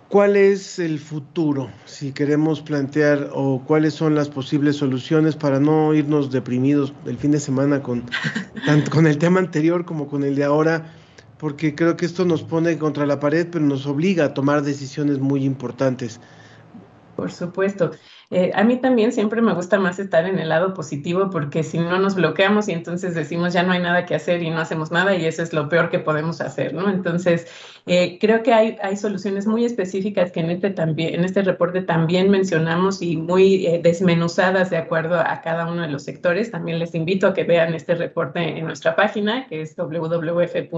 [0.10, 5.93] ¿Cuál es el futuro, si queremos plantear, o cuáles son las posibles soluciones para no
[5.93, 8.03] irnos deprimidos el fin de semana con,
[8.65, 10.93] tanto con el tema anterior como con el de ahora?
[11.39, 15.19] Porque creo que esto nos pone contra la pared, pero nos obliga a tomar decisiones
[15.19, 16.19] muy importantes.
[17.15, 17.91] Por supuesto.
[18.38, 21.78] Eh, a mí también siempre me gusta más estar en el lado positivo porque si
[21.78, 24.91] no nos bloqueamos y entonces decimos ya no hay nada que hacer y no hacemos
[24.91, 26.89] nada y eso es lo peor que podemos hacer, ¿no?
[26.89, 27.48] Entonces,
[27.86, 31.82] eh, creo que hay, hay soluciones muy específicas que en este, también, en este reporte
[31.82, 36.52] también mencionamos y muy eh, desmenuzadas de acuerdo a cada uno de los sectores.
[36.52, 40.76] También les invito a que vean este reporte en nuestra página que es www.org.mx.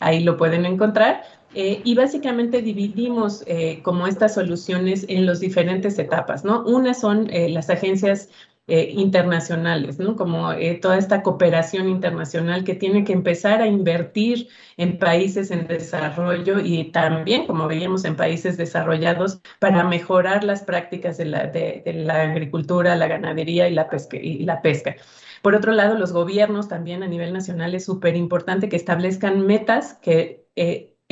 [0.00, 1.22] Ahí lo pueden encontrar
[1.54, 6.64] eh, y básicamente dividimos eh, como estas soluciones en las diferentes etapas, ¿no?
[6.64, 8.28] Una son eh, las agencias
[8.68, 10.14] internacionales, ¿no?
[10.14, 16.60] Como toda esta cooperación internacional que tiene que empezar a invertir en países en desarrollo
[16.60, 22.22] y también, como veíamos, en países desarrollados para mejorar las prácticas de la, de, la
[22.22, 24.16] agricultura, la ganadería y la pesca.
[24.16, 24.94] Y la pesca.
[25.42, 29.94] Por otro lado, los gobiernos también a nivel nacional es súper importante que establezcan metas
[29.94, 30.46] que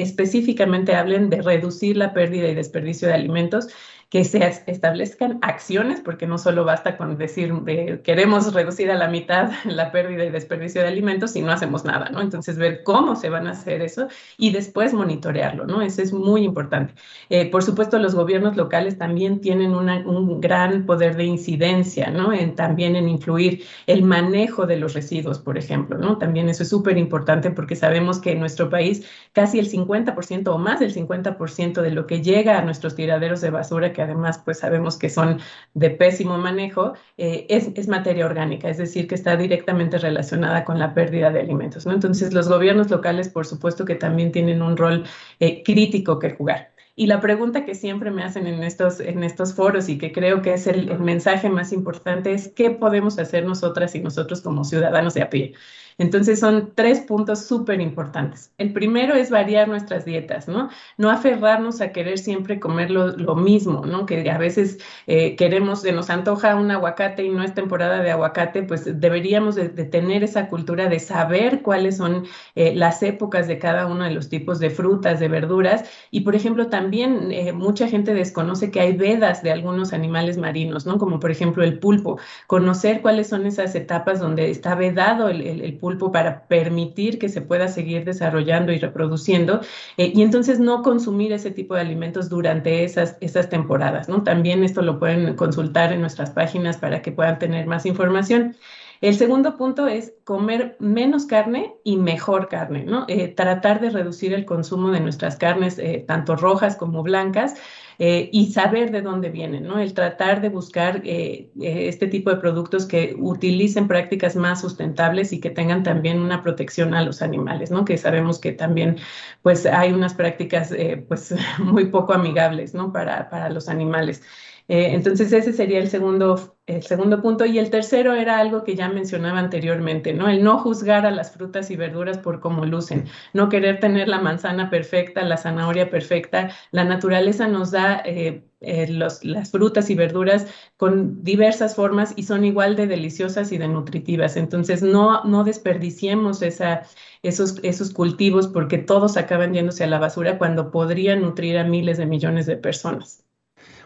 [0.01, 3.69] específicamente hablen de reducir la pérdida y desperdicio de alimentos
[4.11, 9.07] que se establezcan acciones, porque no solo basta con decir eh, queremos reducir a la
[9.07, 12.20] mitad la pérdida y desperdicio de alimentos si no hacemos nada, ¿no?
[12.20, 15.81] Entonces, ver cómo se van a hacer eso y después monitorearlo, ¿no?
[15.81, 16.94] Eso es muy importante.
[17.29, 22.33] Eh, por supuesto, los gobiernos locales también tienen un gran poder de incidencia, ¿no?
[22.33, 26.18] En, también en influir el manejo de los residuos, por ejemplo, ¿no?
[26.18, 30.59] También eso es súper importante porque sabemos que en nuestro país casi el 50% o
[30.59, 34.97] más del 50% de lo que llega a nuestros tiraderos de basura, además pues sabemos
[34.97, 35.41] que son
[35.75, 40.79] de pésimo manejo, eh, es, es, materia orgánica, es decir, que está directamente relacionada con
[40.79, 41.87] la pérdida de alimentos.
[41.87, 41.93] ¿no?
[41.93, 45.05] Entonces los gobiernos locales, por supuesto que también tienen un rol
[45.41, 46.73] eh, crítico que jugar.
[46.97, 50.43] Y la pregunta que siempre me hacen en estos, en estos foros y que creo
[50.43, 54.65] que es el, el mensaje más importante es qué podemos hacer nosotras y nosotros como
[54.65, 55.55] ciudadanos de a pie.
[56.01, 58.55] Entonces son tres puntos súper importantes.
[58.57, 60.71] El primero es variar nuestras dietas, ¿no?
[60.97, 64.07] No aferrarnos a querer siempre comer lo, lo mismo, ¿no?
[64.07, 68.13] Que a veces eh, queremos, se nos antoja un aguacate y no es temporada de
[68.13, 73.47] aguacate, pues deberíamos de, de tener esa cultura de saber cuáles son eh, las épocas
[73.47, 75.85] de cada uno de los tipos de frutas, de verduras.
[76.11, 80.87] Y por ejemplo, también eh, mucha gente desconoce que hay vedas de algunos animales marinos,
[80.87, 80.97] ¿no?
[80.97, 82.19] Como por ejemplo el pulpo.
[82.47, 87.29] Conocer cuáles son esas etapas donde está vedado el, el, el pulpo para permitir que
[87.29, 89.61] se pueda seguir desarrollando y reproduciendo
[89.96, 94.22] eh, y entonces no consumir ese tipo de alimentos durante esas, esas temporadas, ¿no?
[94.22, 98.57] También esto lo pueden consultar en nuestras páginas para que puedan tener más información.
[99.00, 103.07] El segundo punto es comer menos carne y mejor carne, ¿no?
[103.09, 107.55] Eh, tratar de reducir el consumo de nuestras carnes, eh, tanto rojas como blancas,
[108.03, 109.79] eh, y saber de dónde vienen, ¿no?
[109.79, 115.35] El tratar de buscar eh, eh, este tipo de productos que utilicen prácticas más sustentables
[115.35, 117.85] y que tengan también una protección a los animales, ¿no?
[117.85, 118.97] Que sabemos que también,
[119.43, 120.75] pues, hay unas prácticas,
[121.09, 122.91] pues, muy poco amigables, ¿no?
[122.91, 124.23] Para, para los animales.
[124.70, 127.44] Eh, entonces ese sería el segundo, el segundo punto.
[127.44, 130.28] Y el tercero era algo que ya mencionaba anteriormente, ¿no?
[130.28, 134.20] El no juzgar a las frutas y verduras por cómo lucen, no querer tener la
[134.20, 136.50] manzana perfecta, la zanahoria perfecta.
[136.70, 142.22] La naturaleza nos da eh, eh, los, las frutas y verduras con diversas formas y
[142.22, 144.37] son igual de deliciosas y de nutritivas.
[144.37, 146.83] Entonces no, no desperdiciemos esa,
[147.24, 151.98] esos, esos cultivos porque todos acaban yéndose a la basura cuando podrían nutrir a miles
[151.98, 153.24] de millones de personas.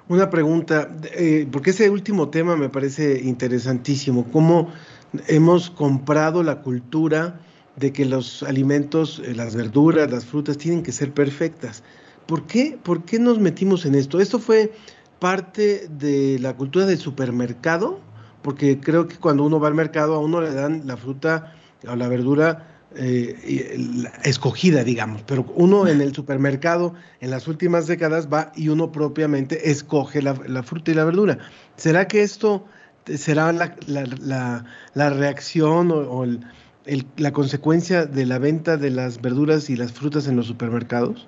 [0.06, 4.68] Una pregunta, eh, porque ese último tema me parece interesantísimo, cómo
[5.28, 7.40] hemos comprado la cultura
[7.76, 11.82] de que los alimentos, eh, las verduras, las frutas tienen que ser perfectas.
[12.26, 14.20] ¿Por qué, ¿Por qué nos metimos en esto?
[14.20, 14.74] ¿Esto fue
[15.20, 17.98] parte de la cultura del supermercado?
[18.42, 21.54] Porque creo que cuando uno va al mercado a uno le dan la fruta
[21.88, 23.76] o la verdura eh,
[24.24, 29.70] escogida, digamos, pero uno en el supermercado en las últimas décadas va y uno propiamente
[29.70, 31.38] escoge la, fruta y la verdura.
[31.76, 32.64] ¿Será que esto
[33.06, 39.70] será la, la, la reacción o, el, la consecuencia de la venta de las verduras
[39.70, 41.26] y las frutas en los supermercados?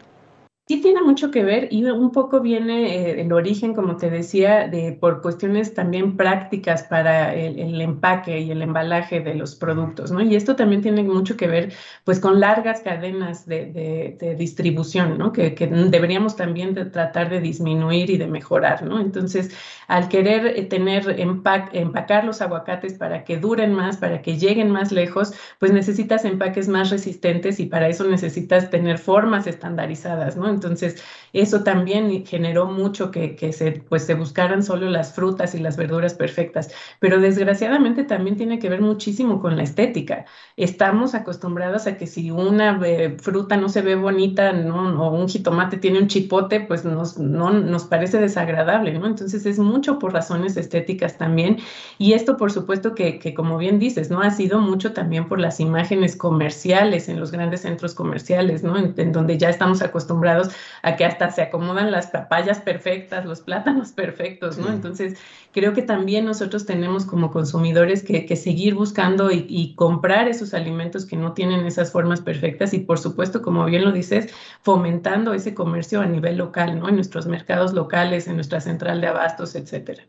[0.69, 4.67] Sí tiene mucho que ver y un poco viene eh, el origen, como te decía,
[4.67, 10.21] de, por cuestiones también prácticas para el, empaque y el embalaje de los productos, ¿no?
[10.23, 15.33] Y esto también tiene mucho que ver, pues, con largas cadenas de, distribución, ¿no?
[15.33, 18.99] Que, deberíamos también de tratar de disminuir y de mejorar, ¿no?
[18.99, 24.37] Entonces, al querer eh, tener empac empacar los aguacates para que duren más, para que
[24.37, 30.37] lleguen más lejos, pues necesitas empaques más resistentes y para eso necesitas tener formas estandarizadas,
[30.37, 30.56] ¿no?
[30.57, 35.59] Entonces, eso también generó mucho que, que, se, pues, se buscaran solo las frutas y
[35.59, 36.71] las verduras perfectas.
[36.99, 40.25] Pero desgraciadamente también tiene que ver muchísimo con la estética.
[40.57, 45.03] Estamos acostumbrados a que si una eh, fruta no se ve bonita ¿no?
[45.03, 49.07] o un jitomate tiene un chipote, pues nos, no, nos parece desagradable, ¿no?
[49.07, 51.59] Entonces es mucho por razones estéticas también.
[51.99, 54.21] Y esto, por supuesto, que, que como bien dices, ¿no?
[54.21, 58.77] Ha sido mucho también por las imágenes comerciales en los grandes centros comerciales, ¿no?
[58.77, 60.46] En, en donde ya estamos acostumbrados
[60.83, 64.67] a que hasta se acomodan las papayas perfectas, los plátanos perfectos, ¿no?
[64.67, 64.73] Sí.
[64.73, 65.19] Entonces,
[65.53, 70.55] creo que también nosotros tenemos como consumidores que, que seguir buscando y, y, comprar esos
[70.55, 74.33] alimentos que no tienen esas formas perfectas y, por supuesto, como bien lo dices,
[74.63, 76.89] fomentando ese comercio a nivel local, ¿no?
[76.89, 80.05] En nuestros mercados locales, en nuestra central de abastos, etcétera.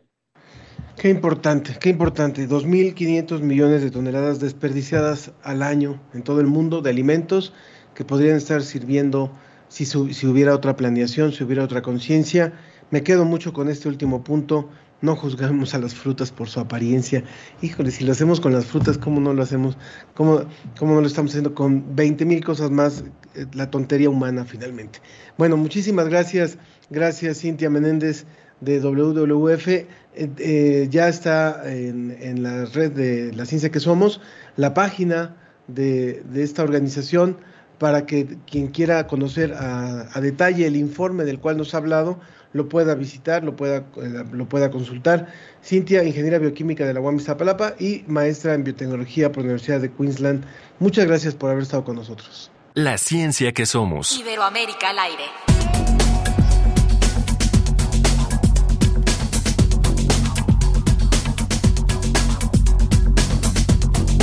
[0.98, 2.48] Qué importante, qué importante.
[2.48, 7.52] 2.500 millones de toneladas desperdiciadas al año en todo el mundo de alimentos
[7.94, 9.30] que podrían estar sirviendo
[9.68, 12.52] si, si hubiera otra planeación, si hubiera otra conciencia.
[12.90, 14.68] Me quedo mucho con este último punto.
[15.00, 17.22] No juzgamos a las frutas por su apariencia.
[17.62, 19.76] Híjole, si lo hacemos con las frutas, ¿cómo no lo hacemos?
[20.14, 20.44] ¿Cómo,
[20.80, 23.04] no lo estamos haciendo con 20 mil cosas más?
[23.52, 25.00] La tontería humana, finalmente.
[25.36, 26.58] Bueno, muchísimas gracias.
[26.90, 28.26] Gracias, Cintia Menéndez,
[28.60, 34.20] de WWF, eh, eh, ya está en, la red de La Ciencia que Somos,
[34.56, 35.36] la página
[35.68, 37.38] de, esta organización
[37.78, 42.18] para que quien quiera conocer a, detalle el informe del cual nos ha hablado,
[42.52, 45.32] lo pueda visitar, lo pueda, eh, lo pueda consultar.
[45.62, 49.92] Cintia, ingeniera bioquímica de la UAM Iztapalapa y maestra en biotecnología por la Universidad de
[49.92, 50.44] Queensland.
[50.78, 52.50] Muchas gracias por haber estado con nosotros.
[52.74, 54.18] La ciencia que somos.
[54.18, 55.24] Iberoamérica al aire.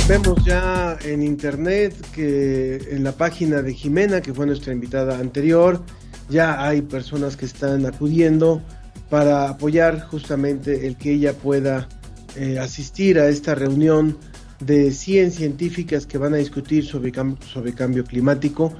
[0.08, 5.82] Vemos ya en internet que en la página de Jimena, que fue nuestra invitada anterior,
[6.28, 8.62] ya hay personas que están acudiendo
[9.10, 11.88] para apoyar justamente el que ella pueda
[12.36, 14.16] eh, asistir a esta reunión
[14.60, 17.12] de 100 científicas que van a discutir sobre,
[17.52, 18.72] sobre cambio climático.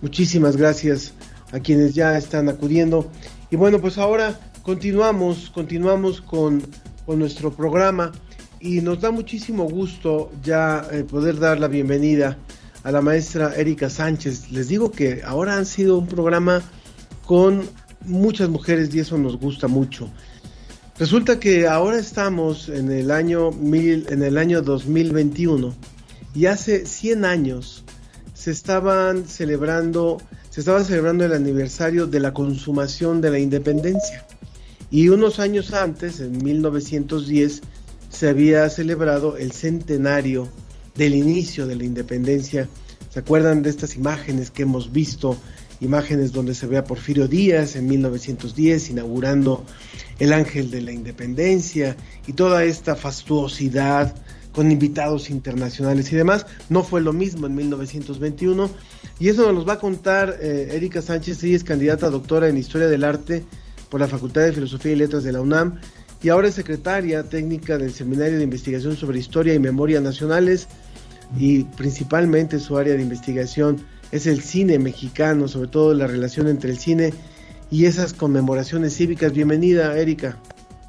[0.00, 1.12] Muchísimas gracias
[1.50, 3.10] a quienes ya están acudiendo.
[3.50, 6.62] Y bueno, pues ahora continuamos, continuamos con,
[7.04, 8.12] con nuestro programa
[8.60, 12.38] y nos da muchísimo gusto ya eh, poder dar la bienvenida
[12.82, 14.50] a la maestra Erika Sánchez.
[14.50, 16.62] Les digo que ahora han sido un programa
[17.26, 17.68] con
[18.04, 20.10] muchas mujeres y eso nos gusta mucho.
[20.98, 25.74] Resulta que ahora estamos en el año mil, en el año 2021
[26.34, 27.84] y hace 100 años
[28.34, 30.18] se estaban celebrando
[30.50, 34.26] se estaba celebrando el aniversario de la consumación de la independencia.
[34.90, 37.62] Y unos años antes, en 1910,
[38.08, 40.48] se había celebrado el centenario
[40.94, 42.68] del inicio de la independencia.
[43.10, 45.36] ¿Se acuerdan de estas imágenes que hemos visto?
[45.80, 49.64] Imágenes donde se ve a Porfirio Díaz en 1910 inaugurando
[50.18, 54.14] el Ángel de la Independencia y toda esta fastuosidad
[54.52, 56.46] con invitados internacionales y demás.
[56.68, 58.68] No fue lo mismo en 1921
[59.20, 62.56] y eso nos va a contar eh, Erika Sánchez, ella es candidata a doctora en
[62.56, 63.44] Historia del Arte
[63.88, 65.80] por la Facultad de Filosofía y Letras de la UNAM
[66.22, 70.68] y ahora es secretaria técnica del Seminario de Investigación sobre Historia y Memoria Nacionales
[71.38, 73.78] y principalmente su área de investigación
[74.10, 77.12] es el cine mexicano, sobre todo la relación entre el cine
[77.70, 79.32] y esas conmemoraciones cívicas.
[79.32, 80.38] Bienvenida, Erika.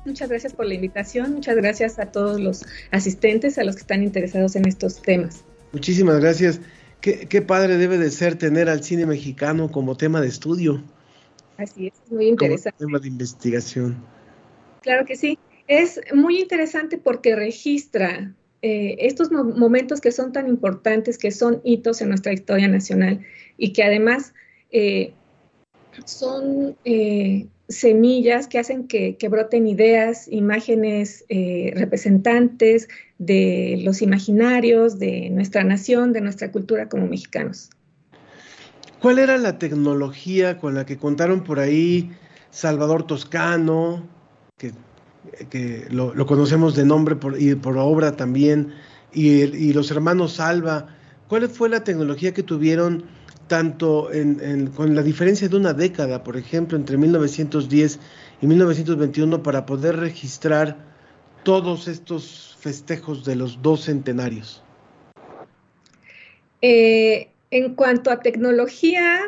[0.05, 4.01] Muchas gracias por la invitación, muchas gracias a todos los asistentes, a los que están
[4.01, 5.43] interesados en estos temas.
[5.73, 6.61] Muchísimas gracias.
[7.01, 10.81] Qué, qué padre debe de ser tener al cine mexicano como tema de estudio.
[11.57, 12.77] Así es, muy interesante.
[12.77, 14.18] Como tema de investigación.
[14.81, 15.37] Claro que sí.
[15.67, 22.01] Es muy interesante porque registra eh, estos momentos que son tan importantes, que son hitos
[22.01, 23.21] en nuestra historia nacional
[23.57, 24.33] y que además
[24.71, 25.13] eh,
[26.05, 31.23] son eh, semillas que hacen que, broten ideas, imágenes
[31.75, 32.89] representantes
[33.19, 37.69] de los imaginarios, de nuestra nación, de nuestra cultura como mexicanos.
[38.99, 42.11] ¿Cuál era la tecnología con la que contaron por ahí
[42.49, 44.18] Salvador Toscano,
[44.59, 48.73] que, lo, conocemos de nombre y por obra también,
[49.11, 50.87] y, los hermanos Salva,
[51.27, 53.05] ¿cuál fue la tecnología que tuvieron
[53.47, 54.09] tanto
[54.75, 57.99] con la diferencia de una década, por ejemplo, entre 1910
[58.41, 60.77] y 1921 para poder registrar
[61.43, 64.63] todos estos festejos de los dos centenarios?
[66.61, 69.19] Eh, en cuanto a tecnología,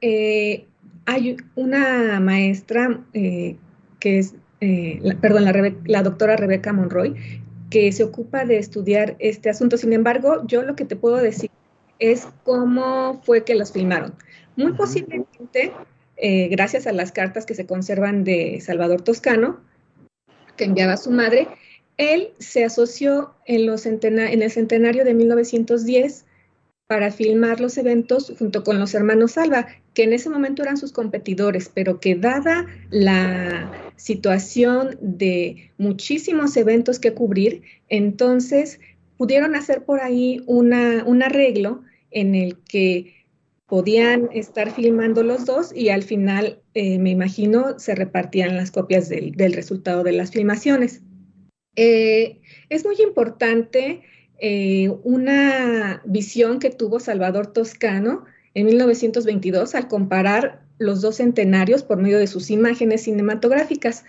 [0.00, 0.66] eh,
[1.06, 3.56] hay una maestra eh,
[4.00, 4.34] que es
[4.64, 5.44] eh, perdón,
[5.84, 7.14] la, doctora Rebeca Monroy,
[7.70, 9.76] que se ocupa de estudiar este asunto.
[9.76, 11.50] Sin embargo, yo lo que te puedo decir
[11.98, 14.14] es cómo fue que los filmaron.
[14.56, 15.72] Muy posiblemente,
[16.16, 19.60] eh, gracias a las cartas que se conservan de Salvador Toscano,
[20.56, 21.48] que enviaba a su madre,
[21.96, 26.24] él se asoció en, los en el centenario de 1910
[26.86, 30.92] para filmar los eventos junto con los hermanos Salva, que en ese momento eran sus
[30.92, 38.80] competidores, pero que dada la situación de muchísimos eventos que cubrir, entonces
[39.16, 43.24] pudieron hacer por ahí una, un arreglo en el que
[43.66, 49.08] podían estar filmando los dos y al final, eh, me imagino, se repartían las copias
[49.08, 51.02] del, resultado de las filmaciones.
[51.76, 54.02] Eh, es muy importante
[54.38, 61.98] eh, una visión que tuvo Salvador Toscano en 1922 al comparar los dos centenarios por
[61.98, 64.04] medio de sus imágenes cinematográficas.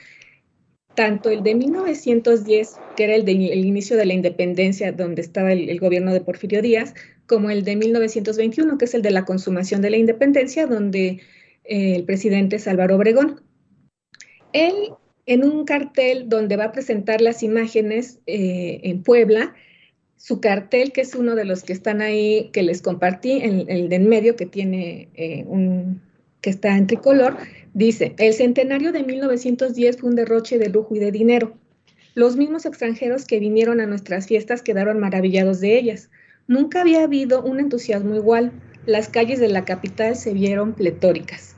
[0.96, 5.80] Tanto el de 1910, que era el del inicio de la independencia, donde estaba el,
[5.80, 6.94] gobierno de Porfirio Díaz,
[7.28, 11.20] como el de 1921, que es el de la consumación de la independencia, donde
[11.66, 13.42] eh, el presidente es Álvaro Obregón.
[14.54, 14.74] Él,
[15.26, 19.54] en un cartel donde va a presentar las imágenes eh, en Puebla,
[20.16, 23.90] su cartel, que es uno de los que están ahí, que les compartí, el, el
[23.90, 26.02] de en medio, que tiene eh, un
[26.46, 27.38] que está en tricolor,
[27.74, 31.58] dice, el centenario de 1910 fue un derroche de lujo y de dinero.
[32.14, 36.12] Los mismos extranjeros que vinieron a nuestras fiestas quedaron maravillados de ellas.
[36.48, 38.52] Nunca había habido un entusiasmo igual.
[38.86, 41.56] Las calles de la capital se vieron pletóricas.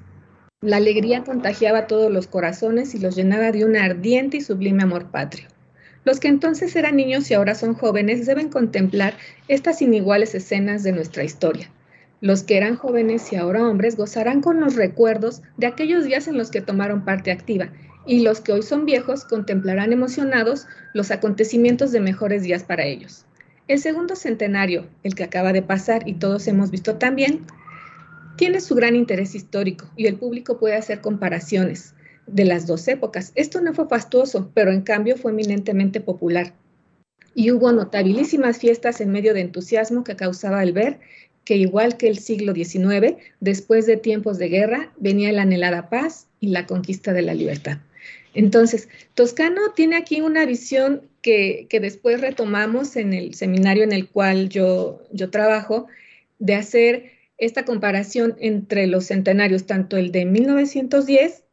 [0.61, 5.11] La alegría contagiaba todos los corazones y los llenaba de un ardiente y sublime amor
[5.11, 5.49] patrio.
[6.05, 9.17] Los que entonces eran niños y ahora son jóvenes deben contemplar
[9.49, 11.69] estas iniguales escenas de nuestra historia.
[12.19, 16.37] Los que eran jóvenes y ahora hombres gozarán con los recuerdos de aquellos días en
[16.37, 17.69] los que tomaron parte activa
[18.07, 23.25] y los que hoy son viejos contemplarán emocionados los acontecimientos de mejores días para ellos.
[23.67, 27.45] El segundo centenario, el que acaba de pasar y todos hemos visto también,
[28.37, 31.93] tiene su gran interés histórico y el público puede hacer comparaciones
[32.27, 33.33] de las dos épocas.
[33.35, 36.53] Esto no fue fastuoso, pero en cambio fue eminentemente popular.
[37.33, 40.99] Y hubo notabilísimas fiestas en medio de entusiasmo que causaba el ver
[41.47, 46.27] que igual que el siglo XIX, después de tiempos de guerra, venía la anhelada paz
[46.41, 47.77] y la conquista de la libertad.
[48.33, 54.09] Entonces, Toscano tiene aquí una visión que, que, después retomamos en el seminario en el
[54.09, 55.87] cual yo, yo trabajo,
[56.37, 61.45] de hacer esta comparación entre los centenarios, tanto el de 1910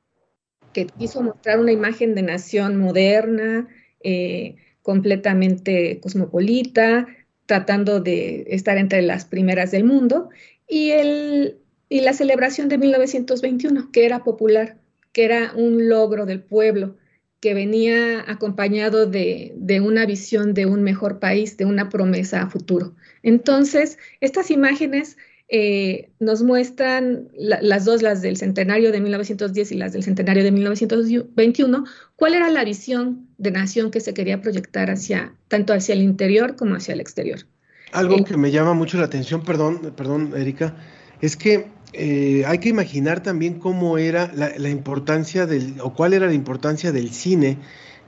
[0.73, 3.69] que quiso mostrar una imagen de nación moderna,
[4.03, 7.07] eh, completamente cosmopolita,
[7.47, 10.31] tratando de estar entre las primeras del mundo,
[10.69, 14.79] y, el, y la celebración de 1921, que era popular,
[15.13, 16.97] que era un logro del pueblo,
[17.41, 22.49] que venía acompañado de, de, una visión de un mejor país, de una promesa a
[22.49, 22.95] futuro.
[23.23, 25.19] Entonces, estas imágenes
[25.57, 30.51] eh, nos muestran las dos, las del centenario de 1910 y las del centenario de
[30.51, 31.85] 1921,
[32.17, 36.57] cuál era la visión de nación que se quería proyectar hacia tanto hacia el interior
[36.57, 37.47] como hacia el exterior.
[37.93, 40.75] Algo eh, que me llama mucho la atención, perdón, perdón, Erika,
[41.21, 46.27] es que eh, hay que imaginar también cómo era la, importancia del, o cuál era
[46.27, 47.59] la importancia del cine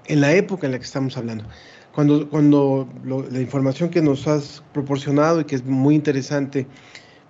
[0.07, 1.45] en la época en la que estamos hablando.
[1.95, 2.89] Cuando, cuando
[3.31, 6.67] la información que nos has proporcionado y que es muy interesante,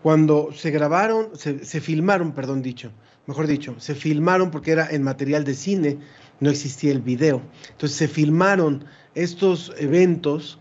[0.07, 2.93] cuando se grabaron, se, filmaron, perdón dicho,
[3.27, 5.99] mejor dicho, se filmaron porque era en material de cine,
[6.39, 7.43] no existía el video.
[7.73, 8.85] Entonces se filmaron
[9.17, 10.61] estos eventos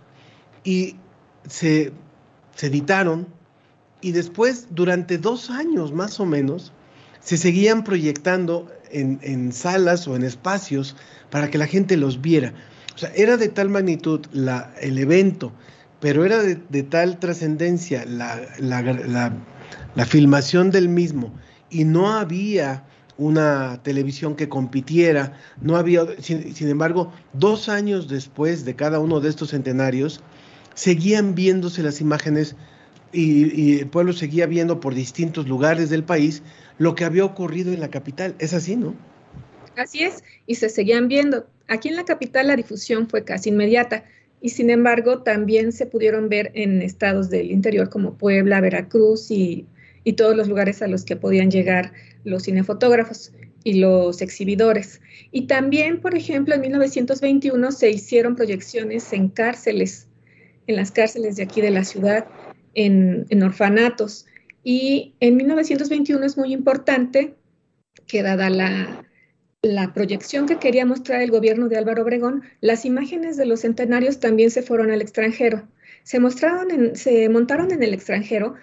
[0.64, 0.96] y
[1.48, 1.94] se,
[2.60, 3.28] editaron
[4.02, 6.74] y después, durante dos años más o menos,
[7.20, 10.96] se seguían proyectando en, salas o en espacios
[11.30, 12.56] para que la gente los viera.
[12.96, 15.52] O sea, era de tal magnitud la, el evento
[16.06, 19.34] pero era de, tal trascendencia la,
[20.06, 21.34] filmación del mismo
[21.72, 22.86] y no había
[23.18, 29.30] una televisión que compitiera, no había, sin, embargo, dos años después de cada uno de
[29.30, 30.22] estos centenarios,
[30.76, 32.56] seguían viéndose las imágenes
[33.12, 36.44] y, el pueblo seguía viendo por distintos lugares del país
[36.78, 38.36] lo que había ocurrido en la capital.
[38.38, 38.94] Es así, ¿no?
[39.76, 41.48] Así es, y se seguían viendo.
[41.68, 44.04] Aquí en la capital la difusión fue casi inmediata
[44.42, 49.66] y sin embargo también se pudieron ver en estados del interior como Puebla, Veracruz y,
[50.18, 51.92] todos los lugares a los que podían llegar
[52.24, 53.34] los cinefotógrafos
[53.64, 55.02] y los exhibidores.
[55.32, 60.08] Y también, por ejemplo, en 1921 se hicieron proyecciones en cárceles,
[60.68, 62.28] en las cárceles de aquí de la ciudad,
[62.76, 64.28] en, en orfanatos.
[64.64, 67.34] Y en 1921 es muy importante
[68.06, 69.05] que dada la,
[69.66, 74.20] la proyección que quería mostrar el gobierno de Álvaro Obregón, las imágenes de los centenarios
[74.20, 75.68] también se fueron al extranjero.
[76.04, 78.54] Se, mostraron se montaron en el extranjero,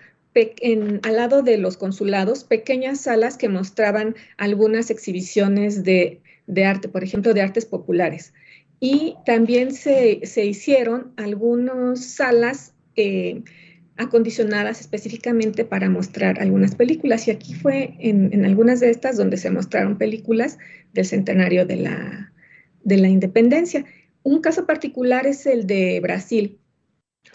[1.03, 6.21] al lado de los consulados, pequeñas salas que mostraban algunas exhibiciones de,
[6.65, 8.33] arte, por ejemplo, de artes populares.
[8.79, 13.43] Y también se, hicieron algunas salas eh,
[13.97, 17.29] acondicionadas específicamente para mostrar algunas películas.
[17.29, 20.59] Y aquí fue en, algunas de estas donde se mostraron películas
[20.93, 22.33] del centenario de la,
[22.85, 23.85] de la independencia.
[24.23, 26.59] Un caso particular es el de Brasil.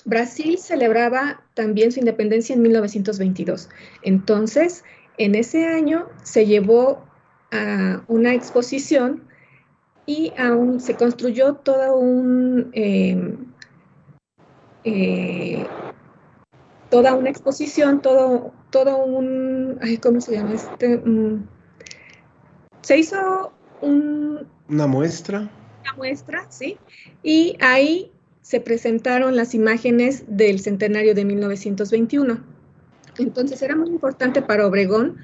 [0.06, 3.70] Brasil celebraba también su independencia en 1922.
[4.04, 4.84] Entonces,
[5.18, 7.06] en ese año se llevó
[7.52, 9.24] a una exposición
[10.06, 12.70] y aún se construyó todo un...
[12.74, 13.36] Eh,
[14.84, 15.66] eh,
[16.90, 20.54] toda una exposición, todo, todo un, ¿cómo se llama?
[20.54, 21.48] Este, mm,
[22.82, 25.50] se hizo un, una muestra.
[25.82, 26.78] Una muestra, sí.
[27.24, 28.12] Y ahí
[28.42, 32.40] se presentaron las imágenes del centenario de 1921.
[33.18, 35.18] Entonces era muy importante para Obregón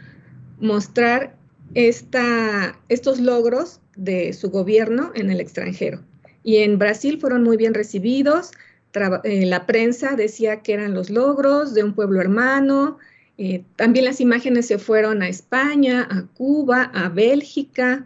[0.60, 1.36] mostrar
[1.74, 6.02] esta, estos logros de su gobierno en el extranjero.
[6.44, 8.52] Y en Brasil fueron muy bien recibidos,
[9.24, 12.98] eh, la prensa decía que eran los logros de un pueblo hermano
[13.38, 18.06] Eh, también las imágenes se fueron a España, a Cuba, a Bélgica,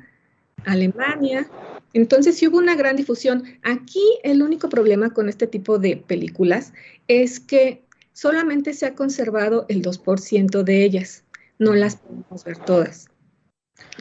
[0.65, 1.49] Alemania.
[1.93, 3.43] Entonces sí hubo una gran difusión.
[3.63, 6.73] Aquí el único problema con este tipo de películas
[7.07, 7.83] es que
[8.13, 11.23] solamente se ha conservado el 2% de ellas.
[11.59, 13.07] No las podemos ver todas.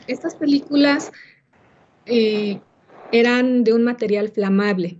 [0.07, 1.11] Estas películas
[2.05, 2.61] eh,
[3.11, 4.97] eran de un material flamable,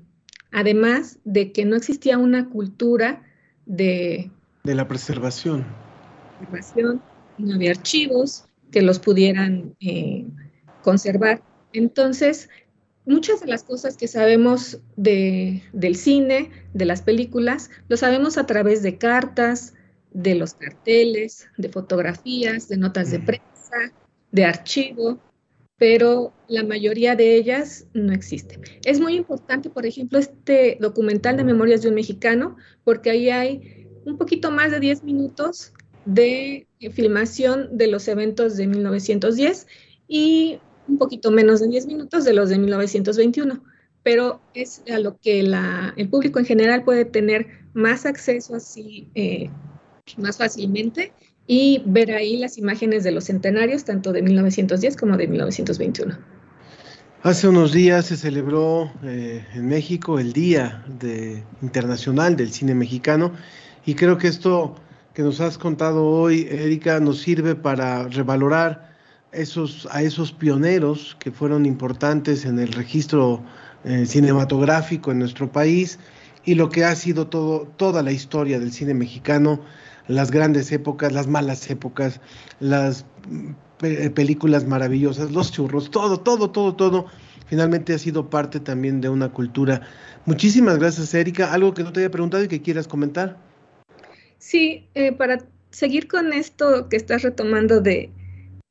[0.52, 3.24] además de que no existía una cultura
[3.66, 4.32] de...
[4.64, 5.66] De la preservación.
[7.38, 10.26] No había archivos que los pudieran eh,
[10.84, 11.42] conservar.
[11.74, 12.50] Entonces,
[13.06, 18.46] muchas de las cosas que sabemos de, del cine, de las películas, lo sabemos a
[18.46, 19.74] través de cartas,
[20.12, 23.92] de los carteles, de fotografías, de notas de prensa,
[24.32, 25.20] de archivo,
[25.78, 28.62] pero la mayoría de ellas no existen.
[28.84, 33.88] Es muy importante, por ejemplo, este documental de Memorias de un Mexicano, porque ahí hay
[34.06, 35.74] un poquito más de 10 minutos
[36.06, 39.68] de filmación de los eventos de 1910
[40.08, 43.62] y un poquito menos de 10 minutos de los de 1921,
[44.04, 49.50] pero es a lo que el público en general puede tener más acceso así eh,
[50.18, 51.12] más fácilmente
[51.48, 56.18] y ver ahí las imágenes de los centenarios, tanto de 1910 como de 1921.
[57.24, 60.86] Hace unos días se celebró eh, en México el Día
[61.62, 63.32] Internacional del Cine Mexicano
[63.86, 64.76] y creo que esto
[65.14, 68.96] que nos has contado hoy, Erika, nos sirve para revalorar
[69.32, 73.44] esos, a esos pioneros que fueron importantes en el registro
[73.84, 75.98] eh, cinematográfico en nuestro país
[76.46, 79.62] y lo que ha sido toda la historia del cine mexicano
[80.08, 82.20] las grandes épocas, las malas épocas,
[82.60, 83.06] las
[83.78, 87.06] películas maravillosas, los churros, todo, todo, todo, todo,
[87.48, 89.82] finalmente ha sido parte también de una cultura.
[90.26, 91.54] Muchísimas gracias, Erika.
[91.54, 93.38] ¿Algo que no te haya preguntado y que quieras comentar?
[94.40, 95.40] Sí, eh, para
[95.70, 98.12] seguir con esto que estás retomando de,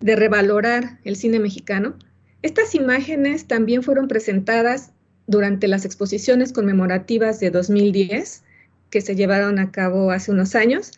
[0.01, 1.95] de revalorar el cine mexicano,
[2.43, 4.93] estas imágenes también fueron presentadas
[5.27, 8.45] durante las exposiciones conmemorativas de 2010
[8.91, 10.93] que se llevaron a cabo hace unos años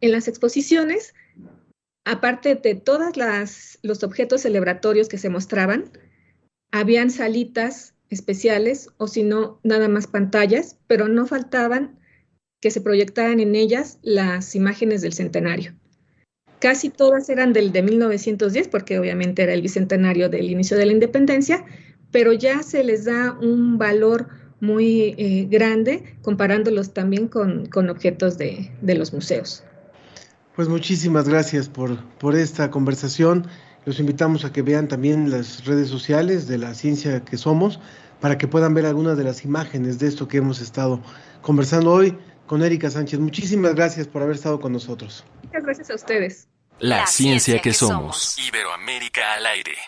[0.00, 1.14] en las exposiciones,
[2.04, 3.14] aparte de todos
[3.82, 5.90] los objetos celebratorios que se mostraban,
[6.72, 11.98] habían salitas especiales o si no, nada más pantallas, pero no faltaban
[12.60, 15.74] que se proyectaran en ellas las imágenes del centenario.
[16.58, 20.92] Casi todas eran del de 1910, porque obviamente era el bicentenario del inicio de la
[20.92, 21.64] independencia,
[22.10, 24.28] pero ya se les da un valor
[24.60, 29.64] muy eh, grande comparándolos también con, objetos de los museos.
[30.60, 33.46] Pues muchísimas gracias por, por esta conversación.
[33.86, 37.80] Los invitamos a que vean también las redes sociales de la ciencia que somos
[38.20, 41.00] para que puedan ver algunas de las imágenes de esto que hemos estado
[41.40, 43.20] conversando hoy con Erika Sánchez.
[43.20, 45.24] Muchísimas gracias por haber estado con nosotros.
[45.44, 46.46] Muchas gracias a ustedes.
[46.78, 48.36] La, ciencia, que, somos.
[48.46, 49.78] Iberoamérica al aire.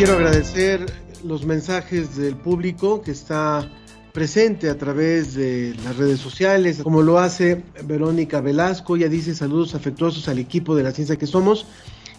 [0.00, 0.86] Quiero agradecer
[1.24, 3.70] los mensajes del público que está
[4.14, 8.96] presente a través de las redes sociales, como lo hace Verónica Velasco.
[8.96, 11.66] Ella dice saludos afectuosos al equipo de la ciencia que somos.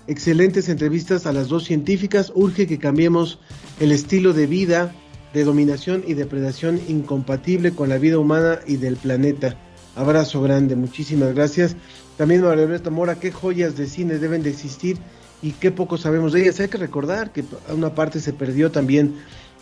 [0.06, 2.32] Excelentes entrevistas a las dos científicas.
[2.36, 3.40] Urge que cambiemos
[3.80, 4.94] el estilo de vida
[5.34, 9.58] de dominación y depredación incompatible con la vida humana y del planeta.
[9.96, 11.76] Abrazo grande, muchísimas gracias.
[12.16, 15.00] También María Mora, ¿qué joyas de cine deben de existir
[15.42, 16.60] y qué poco sabemos de ellas.
[16.60, 19.16] Hay que recordar que una parte se perdió también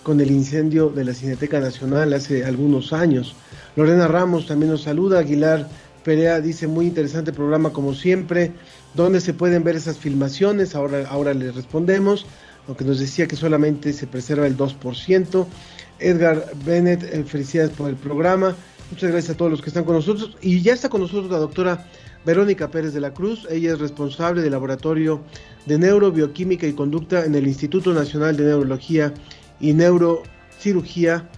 [0.03, 3.35] con el incendio de la Cineteca Nacional hace algunos años.
[3.75, 5.67] Lorena Ramos también nos saluda, Aguilar
[6.03, 8.51] Perea dice muy interesante programa como siempre,
[8.93, 10.73] ¿dónde se pueden ver esas filmaciones?
[10.73, 12.25] Ahora, ahora le respondemos,
[12.67, 15.45] aunque nos decía que solamente se preserva el 2%.
[15.99, 18.55] Edgar Bennett, eh, felicidades por el programa.
[18.89, 20.37] Muchas gracias a todos los que están con nosotros.
[20.41, 21.85] Y ya está con nosotros la doctora
[22.25, 23.47] Verónica Pérez de la Cruz.
[23.49, 25.21] Ella es responsable del laboratorio
[25.65, 29.13] de Neurobioquímica y Conducta en el Instituto Nacional de Neurología
[29.59, 31.29] y Neurocirugía.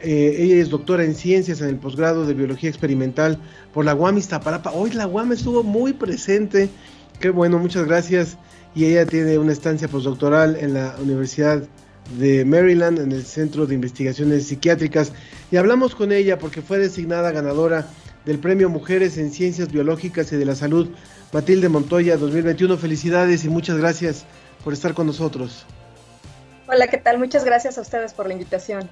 [0.00, 3.38] Eh, ella es doctora en ciencias en el posgrado de biología experimental
[3.72, 4.72] por la UAM Iztapalapa.
[4.72, 6.68] Hoy la UAM estuvo muy presente.
[7.18, 8.36] Qué bueno, muchas gracias.
[8.74, 11.62] Y ella tiene una estancia postdoctoral en la Universidad
[12.18, 15.12] de Maryland, en el Centro de Investigaciones Psiquiátricas.
[15.50, 17.88] Y hablamos con ella porque fue designada ganadora
[18.26, 20.88] del Premio Mujeres en Ciencias Biológicas y de la Salud
[21.32, 22.76] Matilde Montoya 2021.
[22.76, 24.26] Felicidades y muchas gracias
[24.64, 25.64] por estar con nosotros.
[26.68, 27.18] Hola, ¿qué tal?
[27.18, 28.90] Muchas gracias a ustedes por la invitación.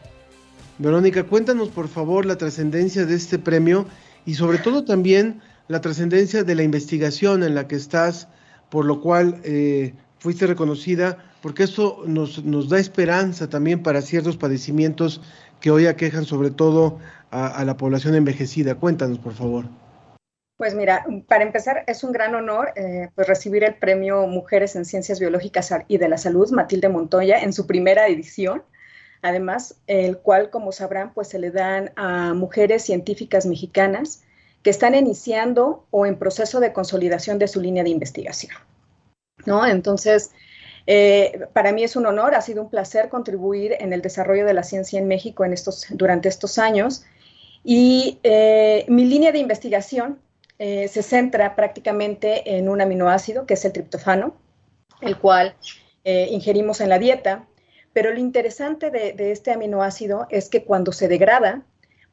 [0.78, 3.86] Verónica, cuéntanos por favor la trascendencia de este premio
[4.24, 8.28] y sobre todo también la trascendencia de la investigación en la que estás,
[8.70, 14.36] por lo cual eh, fuiste reconocida, porque eso nos, nos da esperanza también para ciertos
[14.36, 15.20] padecimientos
[15.60, 16.98] que hoy aquejan sobre todo
[17.30, 18.76] a, la población envejecida.
[18.76, 19.64] Cuéntanos, por favor.
[20.56, 24.84] Pues mira, para empezar, es un gran honor eh, pues recibir el premio Mujeres en
[24.84, 28.62] Ciencias Biológicas y de la Salud, Matilde Montoya, en su primera edición.
[29.20, 34.22] Además, el cual, como sabrán, pues se le dan a mujeres científicas mexicanas
[34.62, 38.54] que están iniciando o en proceso de consolidación de su línea de investigación.
[39.46, 39.66] ¿no?
[39.66, 40.32] Entonces,
[40.86, 44.54] eh, para mí es un honor, ha sido un placer contribuir en el desarrollo de
[44.54, 47.04] la ciencia en México en estos, durante estos años.
[47.62, 50.18] Y eh, mi línea de investigación
[50.58, 54.34] eh, se centra prácticamente en un aminoácido, que es el triptofano,
[55.00, 55.54] el cual
[56.06, 57.46] ingerimos en la dieta.
[57.94, 61.62] Pero lo interesante de, de este aminoácido es que cuando se degrada,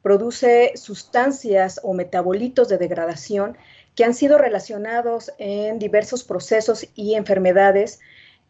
[0.00, 3.58] produce sustancias o metabolitos de degradación
[3.94, 8.00] que han sido relacionados en diversos procesos y enfermedades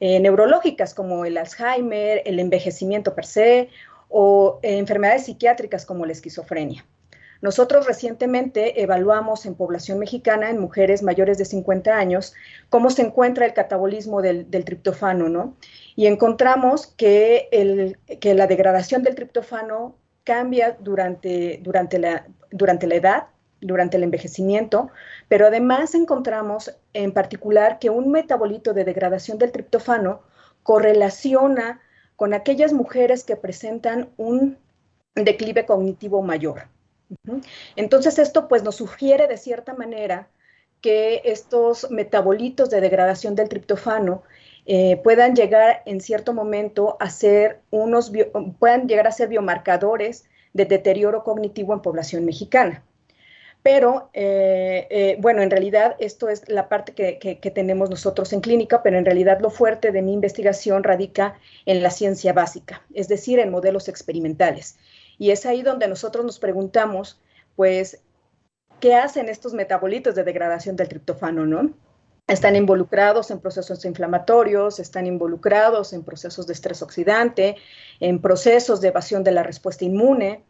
[0.05, 3.69] eh, neurológicas como el Alzheimer, el envejecimiento per se
[4.09, 6.85] o enfermedades psiquiátricas como la esquizofrenia.
[7.41, 12.35] Nosotros recientemente evaluamos en población mexicana, en mujeres mayores de 50 años,
[12.69, 15.57] cómo se encuentra el catabolismo del, triptofano, ¿no?
[15.95, 19.95] Y encontramos que, el, que, la degradación del triptofano
[20.25, 23.27] cambia durante, durante, la, durante la edad,
[23.63, 24.91] durante el envejecimiento,
[25.29, 30.21] pero además encontramos en particular que un metabolito de degradación del triptofano
[30.63, 31.81] correlaciona
[32.17, 34.59] con aquellas mujeres que presentan un
[35.15, 36.69] declive cognitivo mayor.
[37.77, 40.29] Entonces esto pues nos sugiere de cierta manera
[40.81, 44.23] que estos metabolitos de degradación del triptofano
[44.67, 48.13] eh, puedan llegar en cierto momento a ser unos,
[48.59, 52.83] puedan llegar a ser biomarcadores de deterioro cognitivo en población mexicana.
[53.63, 58.83] Pero, eh, eh, bueno, en realidad esto es la parte que, tenemos nosotros en clínica,
[58.83, 63.39] pero en realidad lo fuerte de mi investigación radica en la ciencia básica, es decir,
[63.39, 64.79] en modelos experimentales.
[65.17, 67.21] Y es ahí donde nosotros nos preguntamos,
[67.55, 68.03] pues,
[68.81, 71.73] ¿qué hacen estos metabolitos de degradación del triptofano, no?
[72.27, 77.57] Están involucrados en procesos inflamatorios, están involucrados en procesos de estrés oxidante,
[78.01, 80.45] en procesos de evasión de la respuesta inmune,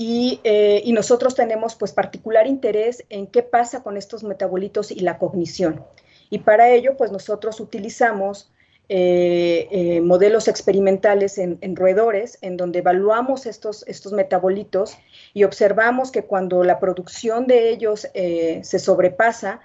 [0.00, 5.18] eh, y, nosotros tenemos pues particular interés en qué pasa con estos metabolitos y la
[5.18, 5.84] cognición.
[6.30, 8.48] Y para ello pues nosotros utilizamos
[8.88, 14.96] eh, eh, modelos experimentales en, roedores en donde evaluamos estos, estos metabolitos
[15.34, 19.60] y observamos que cuando la producción de ellos se sobrepasa,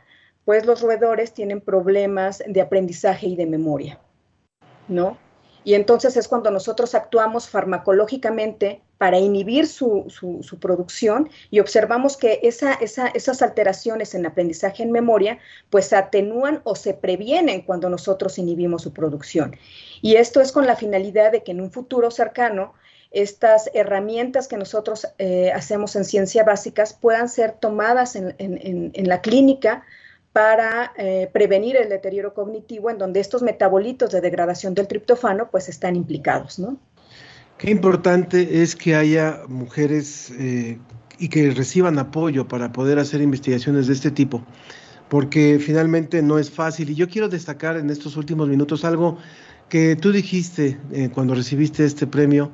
[0.45, 3.99] pues los roedores tienen problemas de aprendizaje y de memoria,
[4.87, 5.17] ¿no?
[5.63, 10.07] Y entonces es cuando nosotros actuamos farmacológicamente para inhibir su,
[10.59, 15.39] producción y observamos que esas alteraciones en aprendizaje en memoria
[15.69, 19.55] pues atenúan o se previenen cuando nosotros inhibimos su producción.
[20.01, 22.73] Y esto es con la finalidad de que en un futuro cercano
[23.11, 29.21] estas herramientas que nosotros eh, hacemos en ciencia básicas puedan ser tomadas en, en la
[29.21, 29.83] clínica
[30.33, 35.69] para eh, prevenir el deterioro cognitivo en donde estos metabolitos de degradación del triptofano pues
[35.69, 36.79] están implicados, ¿no?
[37.63, 40.77] Qué importante es que haya mujeres eh,
[41.17, 44.43] y que reciban apoyo para poder hacer investigaciones de este tipo,
[45.07, 46.89] porque finalmente no es fácil.
[46.89, 49.17] Y yo quiero destacar en estos últimos minutos algo
[49.69, 52.51] que tú dijiste eh, cuando recibiste este premio,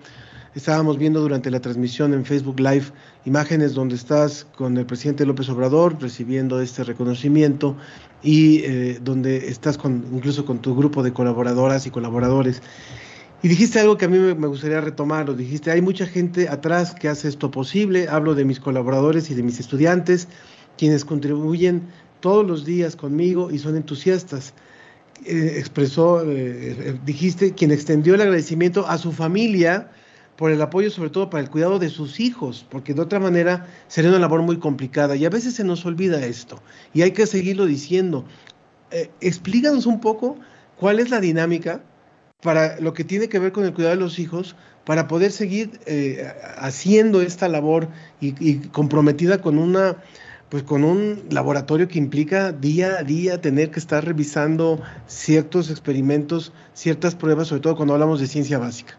[0.55, 2.85] Estábamos viendo durante la transmisión en Facebook Live
[3.23, 7.77] imágenes donde estás con el presidente López Obrador recibiendo este reconocimiento
[8.23, 12.63] y eh, donde estás con, incluso con tu grupo de colaboradoras y colaboradores.
[13.41, 17.07] Y dijiste algo que a mí me gustaría retomar, dijiste, hay mucha gente atrás que
[17.07, 20.27] hace esto posible, hablo de mis colaboradores y de mis estudiantes,
[20.77, 21.83] quienes contribuyen
[22.19, 24.53] todos los días conmigo y son entusiastas.
[25.25, 29.89] Eh, expresó, eh, dijiste, quien extendió el agradecimiento a su familia,
[30.39, 33.67] por el apoyo sobre todo para el cuidado de sus hijos, porque de otra manera
[33.89, 36.61] sería una labor muy complicada y a veces se nos olvida esto
[36.93, 38.23] y hay que seguirlo diciendo.
[38.91, 40.37] Eh, explícanos un poco
[40.77, 41.83] cuál es la dinámica
[42.41, 45.79] para lo que tiene que ver con el cuidado de los hijos, para poder seguir
[45.85, 47.89] eh, haciendo esta labor
[48.21, 49.97] y, comprometida con una
[50.49, 56.51] pues con un laboratorio que implica día a día tener que estar revisando ciertos experimentos,
[56.73, 58.97] ciertas pruebas, sobre todo cuando hablamos de ciencia básica.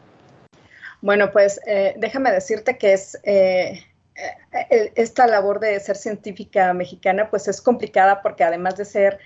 [1.00, 3.82] Bueno, pues eh, déjame decirte que es eh,
[4.94, 9.18] esta labor de ser científica mexicana, pues es complicada porque además de ser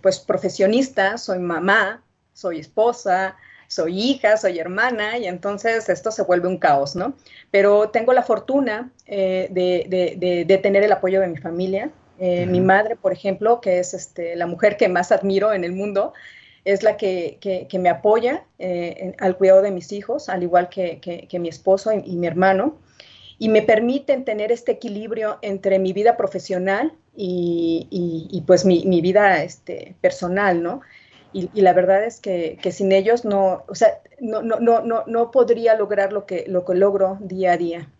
[0.00, 2.02] pues profesionista, soy mamá,
[2.36, 7.14] soy esposa, soy hija, soy hermana, y entonces esto se vuelve un caos, ¿no?
[7.50, 11.90] Pero tengo la fortuna de, tener el apoyo de mi familia.
[12.18, 16.12] Mi madre, por ejemplo, que es este, la mujer que más admiro en el mundo,
[16.66, 21.00] es la que, que, me apoya eh, al cuidado de mis hijos, al igual que,
[21.00, 22.76] que mi esposo y, mi hermano,
[23.38, 27.86] y me permiten tener este equilibrio entre mi vida profesional y,
[28.30, 30.80] y, pues mi, mi, vida este, personal, ¿no?
[31.32, 35.74] Y, la verdad es que, sin ellos no, o sea, no, no, no, no podría
[35.74, 37.90] lograr lo que, lo que logro día a día,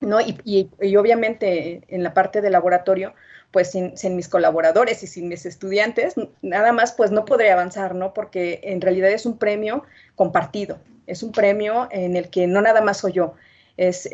[0.00, 0.20] ¿no?
[0.20, 3.14] Y, obviamente en la parte de laboratorio,
[3.50, 8.12] pues sin, mis colaboradores y sin mis estudiantes, nada más pues no podría avanzar, ¿no?
[8.12, 9.84] Porque en realidad es un premio
[10.16, 13.34] compartido, es un premio en el que no nada más soy yo,
[13.76, 14.08] es,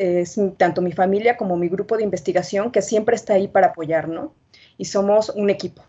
[0.56, 4.34] tanto mi familia como mi grupo de investigación que siempre está ahí para apoyar, ¿no?
[4.76, 5.82] Y somos un equipo,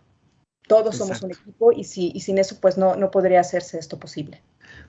[0.71, 4.41] todos somos un equipo y, si, sin eso pues no, no podría hacerse esto posible.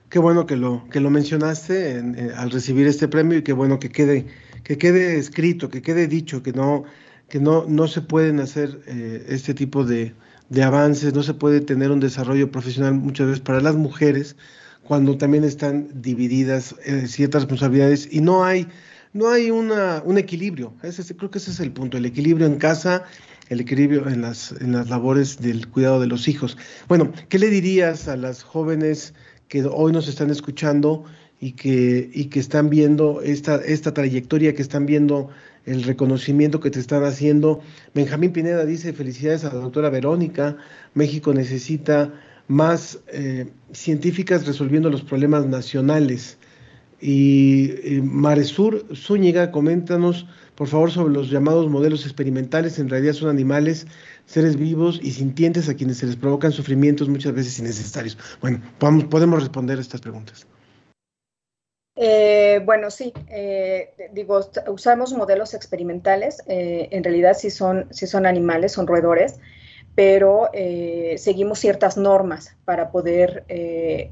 [0.07, 3.79] Qué bueno que lo, que lo mencionaste eh, al recibir este premio y qué bueno
[3.79, 4.27] que quede,
[4.63, 6.85] que quede escrito, que quede dicho, que no,
[7.27, 10.15] que no, no se pueden hacer eh, este tipo de,
[10.63, 14.37] avances, no se puede tener un desarrollo profesional muchas veces para las mujeres
[14.85, 18.67] cuando también están divididas eh, ciertas responsabilidades y no hay,
[19.11, 20.75] no hay una, un equilibrio.
[20.81, 23.03] Ese, creo que ese es el punto, el equilibrio en casa,
[23.49, 26.57] el equilibrio en las, en las labores del cuidado de los hijos.
[26.87, 29.13] Bueno, ¿qué le dirías a las jóvenes
[29.47, 31.03] que hoy nos están escuchando
[31.39, 35.29] y que, y que están viendo esta, esta trayectoria, que están viendo
[35.65, 37.61] el reconocimiento que te están haciendo.
[37.93, 40.57] Benjamín Pineda dice, felicidades a la doctora Verónica,
[40.93, 42.13] México necesita
[42.47, 46.37] más eh, científicas resolviendo los problemas nacionales.
[47.05, 50.25] Y eh, Maresur Zúñiga, coméntanos,
[50.55, 52.79] por favor, sobre los llamados modelos experimentales.
[52.79, 53.87] En realidad son animales,
[54.25, 58.17] seres vivos y sintientes a quienes se les provocan sufrimientos muchas veces innecesarios.
[58.39, 60.47] Bueno, podemos responder estas preguntas.
[61.97, 68.25] Eh, bueno, sí, eh, digo, usamos modelos experimentales, eh, en realidad sí son, sí son
[68.25, 69.39] animales, son roedores,
[69.95, 70.49] pero
[71.17, 73.45] seguimos ciertas normas para poder,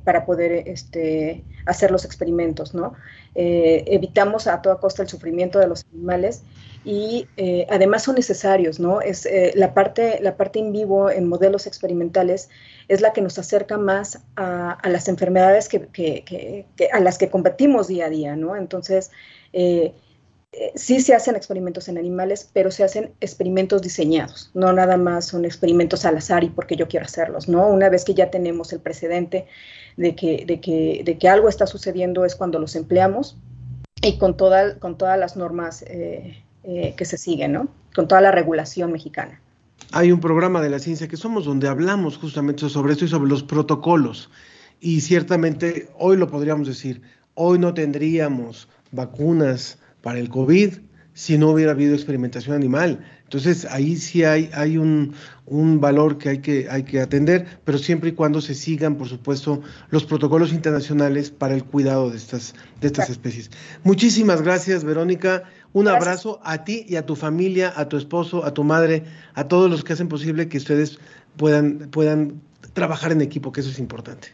[0.04, 2.94] para poder este, hacer los experimentos, ¿no?
[3.34, 6.44] evitamos a toda costa el sufrimiento de los animales
[6.86, 7.28] y
[7.70, 9.02] además son necesarios, ¿no?
[9.02, 12.50] Es, la, parte, la parte en vivo en modelos experimentales
[12.92, 18.08] es la que nos acerca más a, las enfermedades que, a las que combatimos día
[18.08, 18.58] a día, ¿no?
[18.58, 19.12] Entonces,
[19.54, 19.94] eh, eh,
[20.76, 25.46] sí se hacen experimentos en animales, pero se hacen experimentos diseñados, no nada más son
[25.46, 27.68] experimentos al azar y porque yo quiero hacerlos, ¿no?
[27.68, 29.48] Una vez que ya tenemos el precedente
[29.98, 33.38] de que, de que, de que algo está sucediendo es cuando los empleamos
[34.02, 37.68] y con, toda, con todas las normas eh, que se siguen, ¿no?
[37.96, 39.40] Con toda la regulación mexicana
[39.92, 43.30] hay un programa de la ciencia que somos donde hablamos justamente sobre esto y sobre
[43.30, 44.30] los protocolos.
[44.80, 47.02] Y ciertamente hoy lo podríamos decir,
[47.34, 50.74] hoy no tendríamos vacunas para el COVID
[51.14, 53.06] si no hubiera habido experimentación animal.
[53.24, 55.14] Entonces ahí sí hay, hay un,
[55.80, 59.62] valor que hay, que hay que atender, pero siempre y cuando se sigan, por supuesto,
[59.90, 63.52] los protocolos internacionales para el cuidado de estas, de estas especies.
[63.84, 65.44] Muchísimas gracias, Verónica.
[65.74, 69.48] Un abrazo a ti y a tu familia, a tu esposo, a tu madre, a
[69.48, 71.00] todos los que hacen posible que ustedes
[71.38, 72.42] puedan, puedan
[72.74, 74.30] trabajar en equipo, que eso es importante.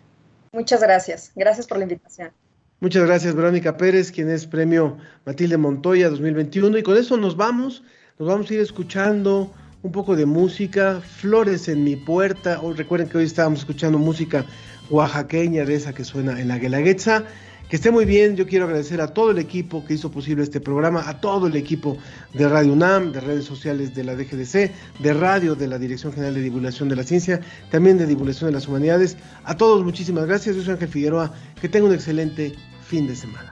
[0.52, 1.32] Muchas gracias.
[1.36, 2.32] Gracias por la invitación.
[2.80, 6.78] Muchas gracias, Verónica Pérez, quien es premio Matilde Montoya 2021.
[6.78, 7.82] Y con eso nos vamos.
[8.20, 9.52] Nos vamos a ir escuchando
[9.82, 12.62] un poco de música, Flores en mi puerta.
[12.62, 14.46] Hoy recuerden que hoy estábamos escuchando música
[14.92, 17.24] oaxaqueña de esa que suena en la Guelaguetza.
[17.70, 20.62] Que esté muy bien, yo quiero agradecer a todo el equipo que hizo posible este
[20.62, 21.98] programa, a todo el equipo
[22.34, 26.34] de Radio UNAM, de redes sociales de la DGDC, de radio de la Dirección General
[26.34, 29.18] de Divulgación de la Ciencia, también de Divulgación de las Humanidades.
[29.44, 32.54] A todos muchísimas gracias, yo soy Ángel Figueroa, que tenga un excelente
[32.88, 33.52] fin de semana.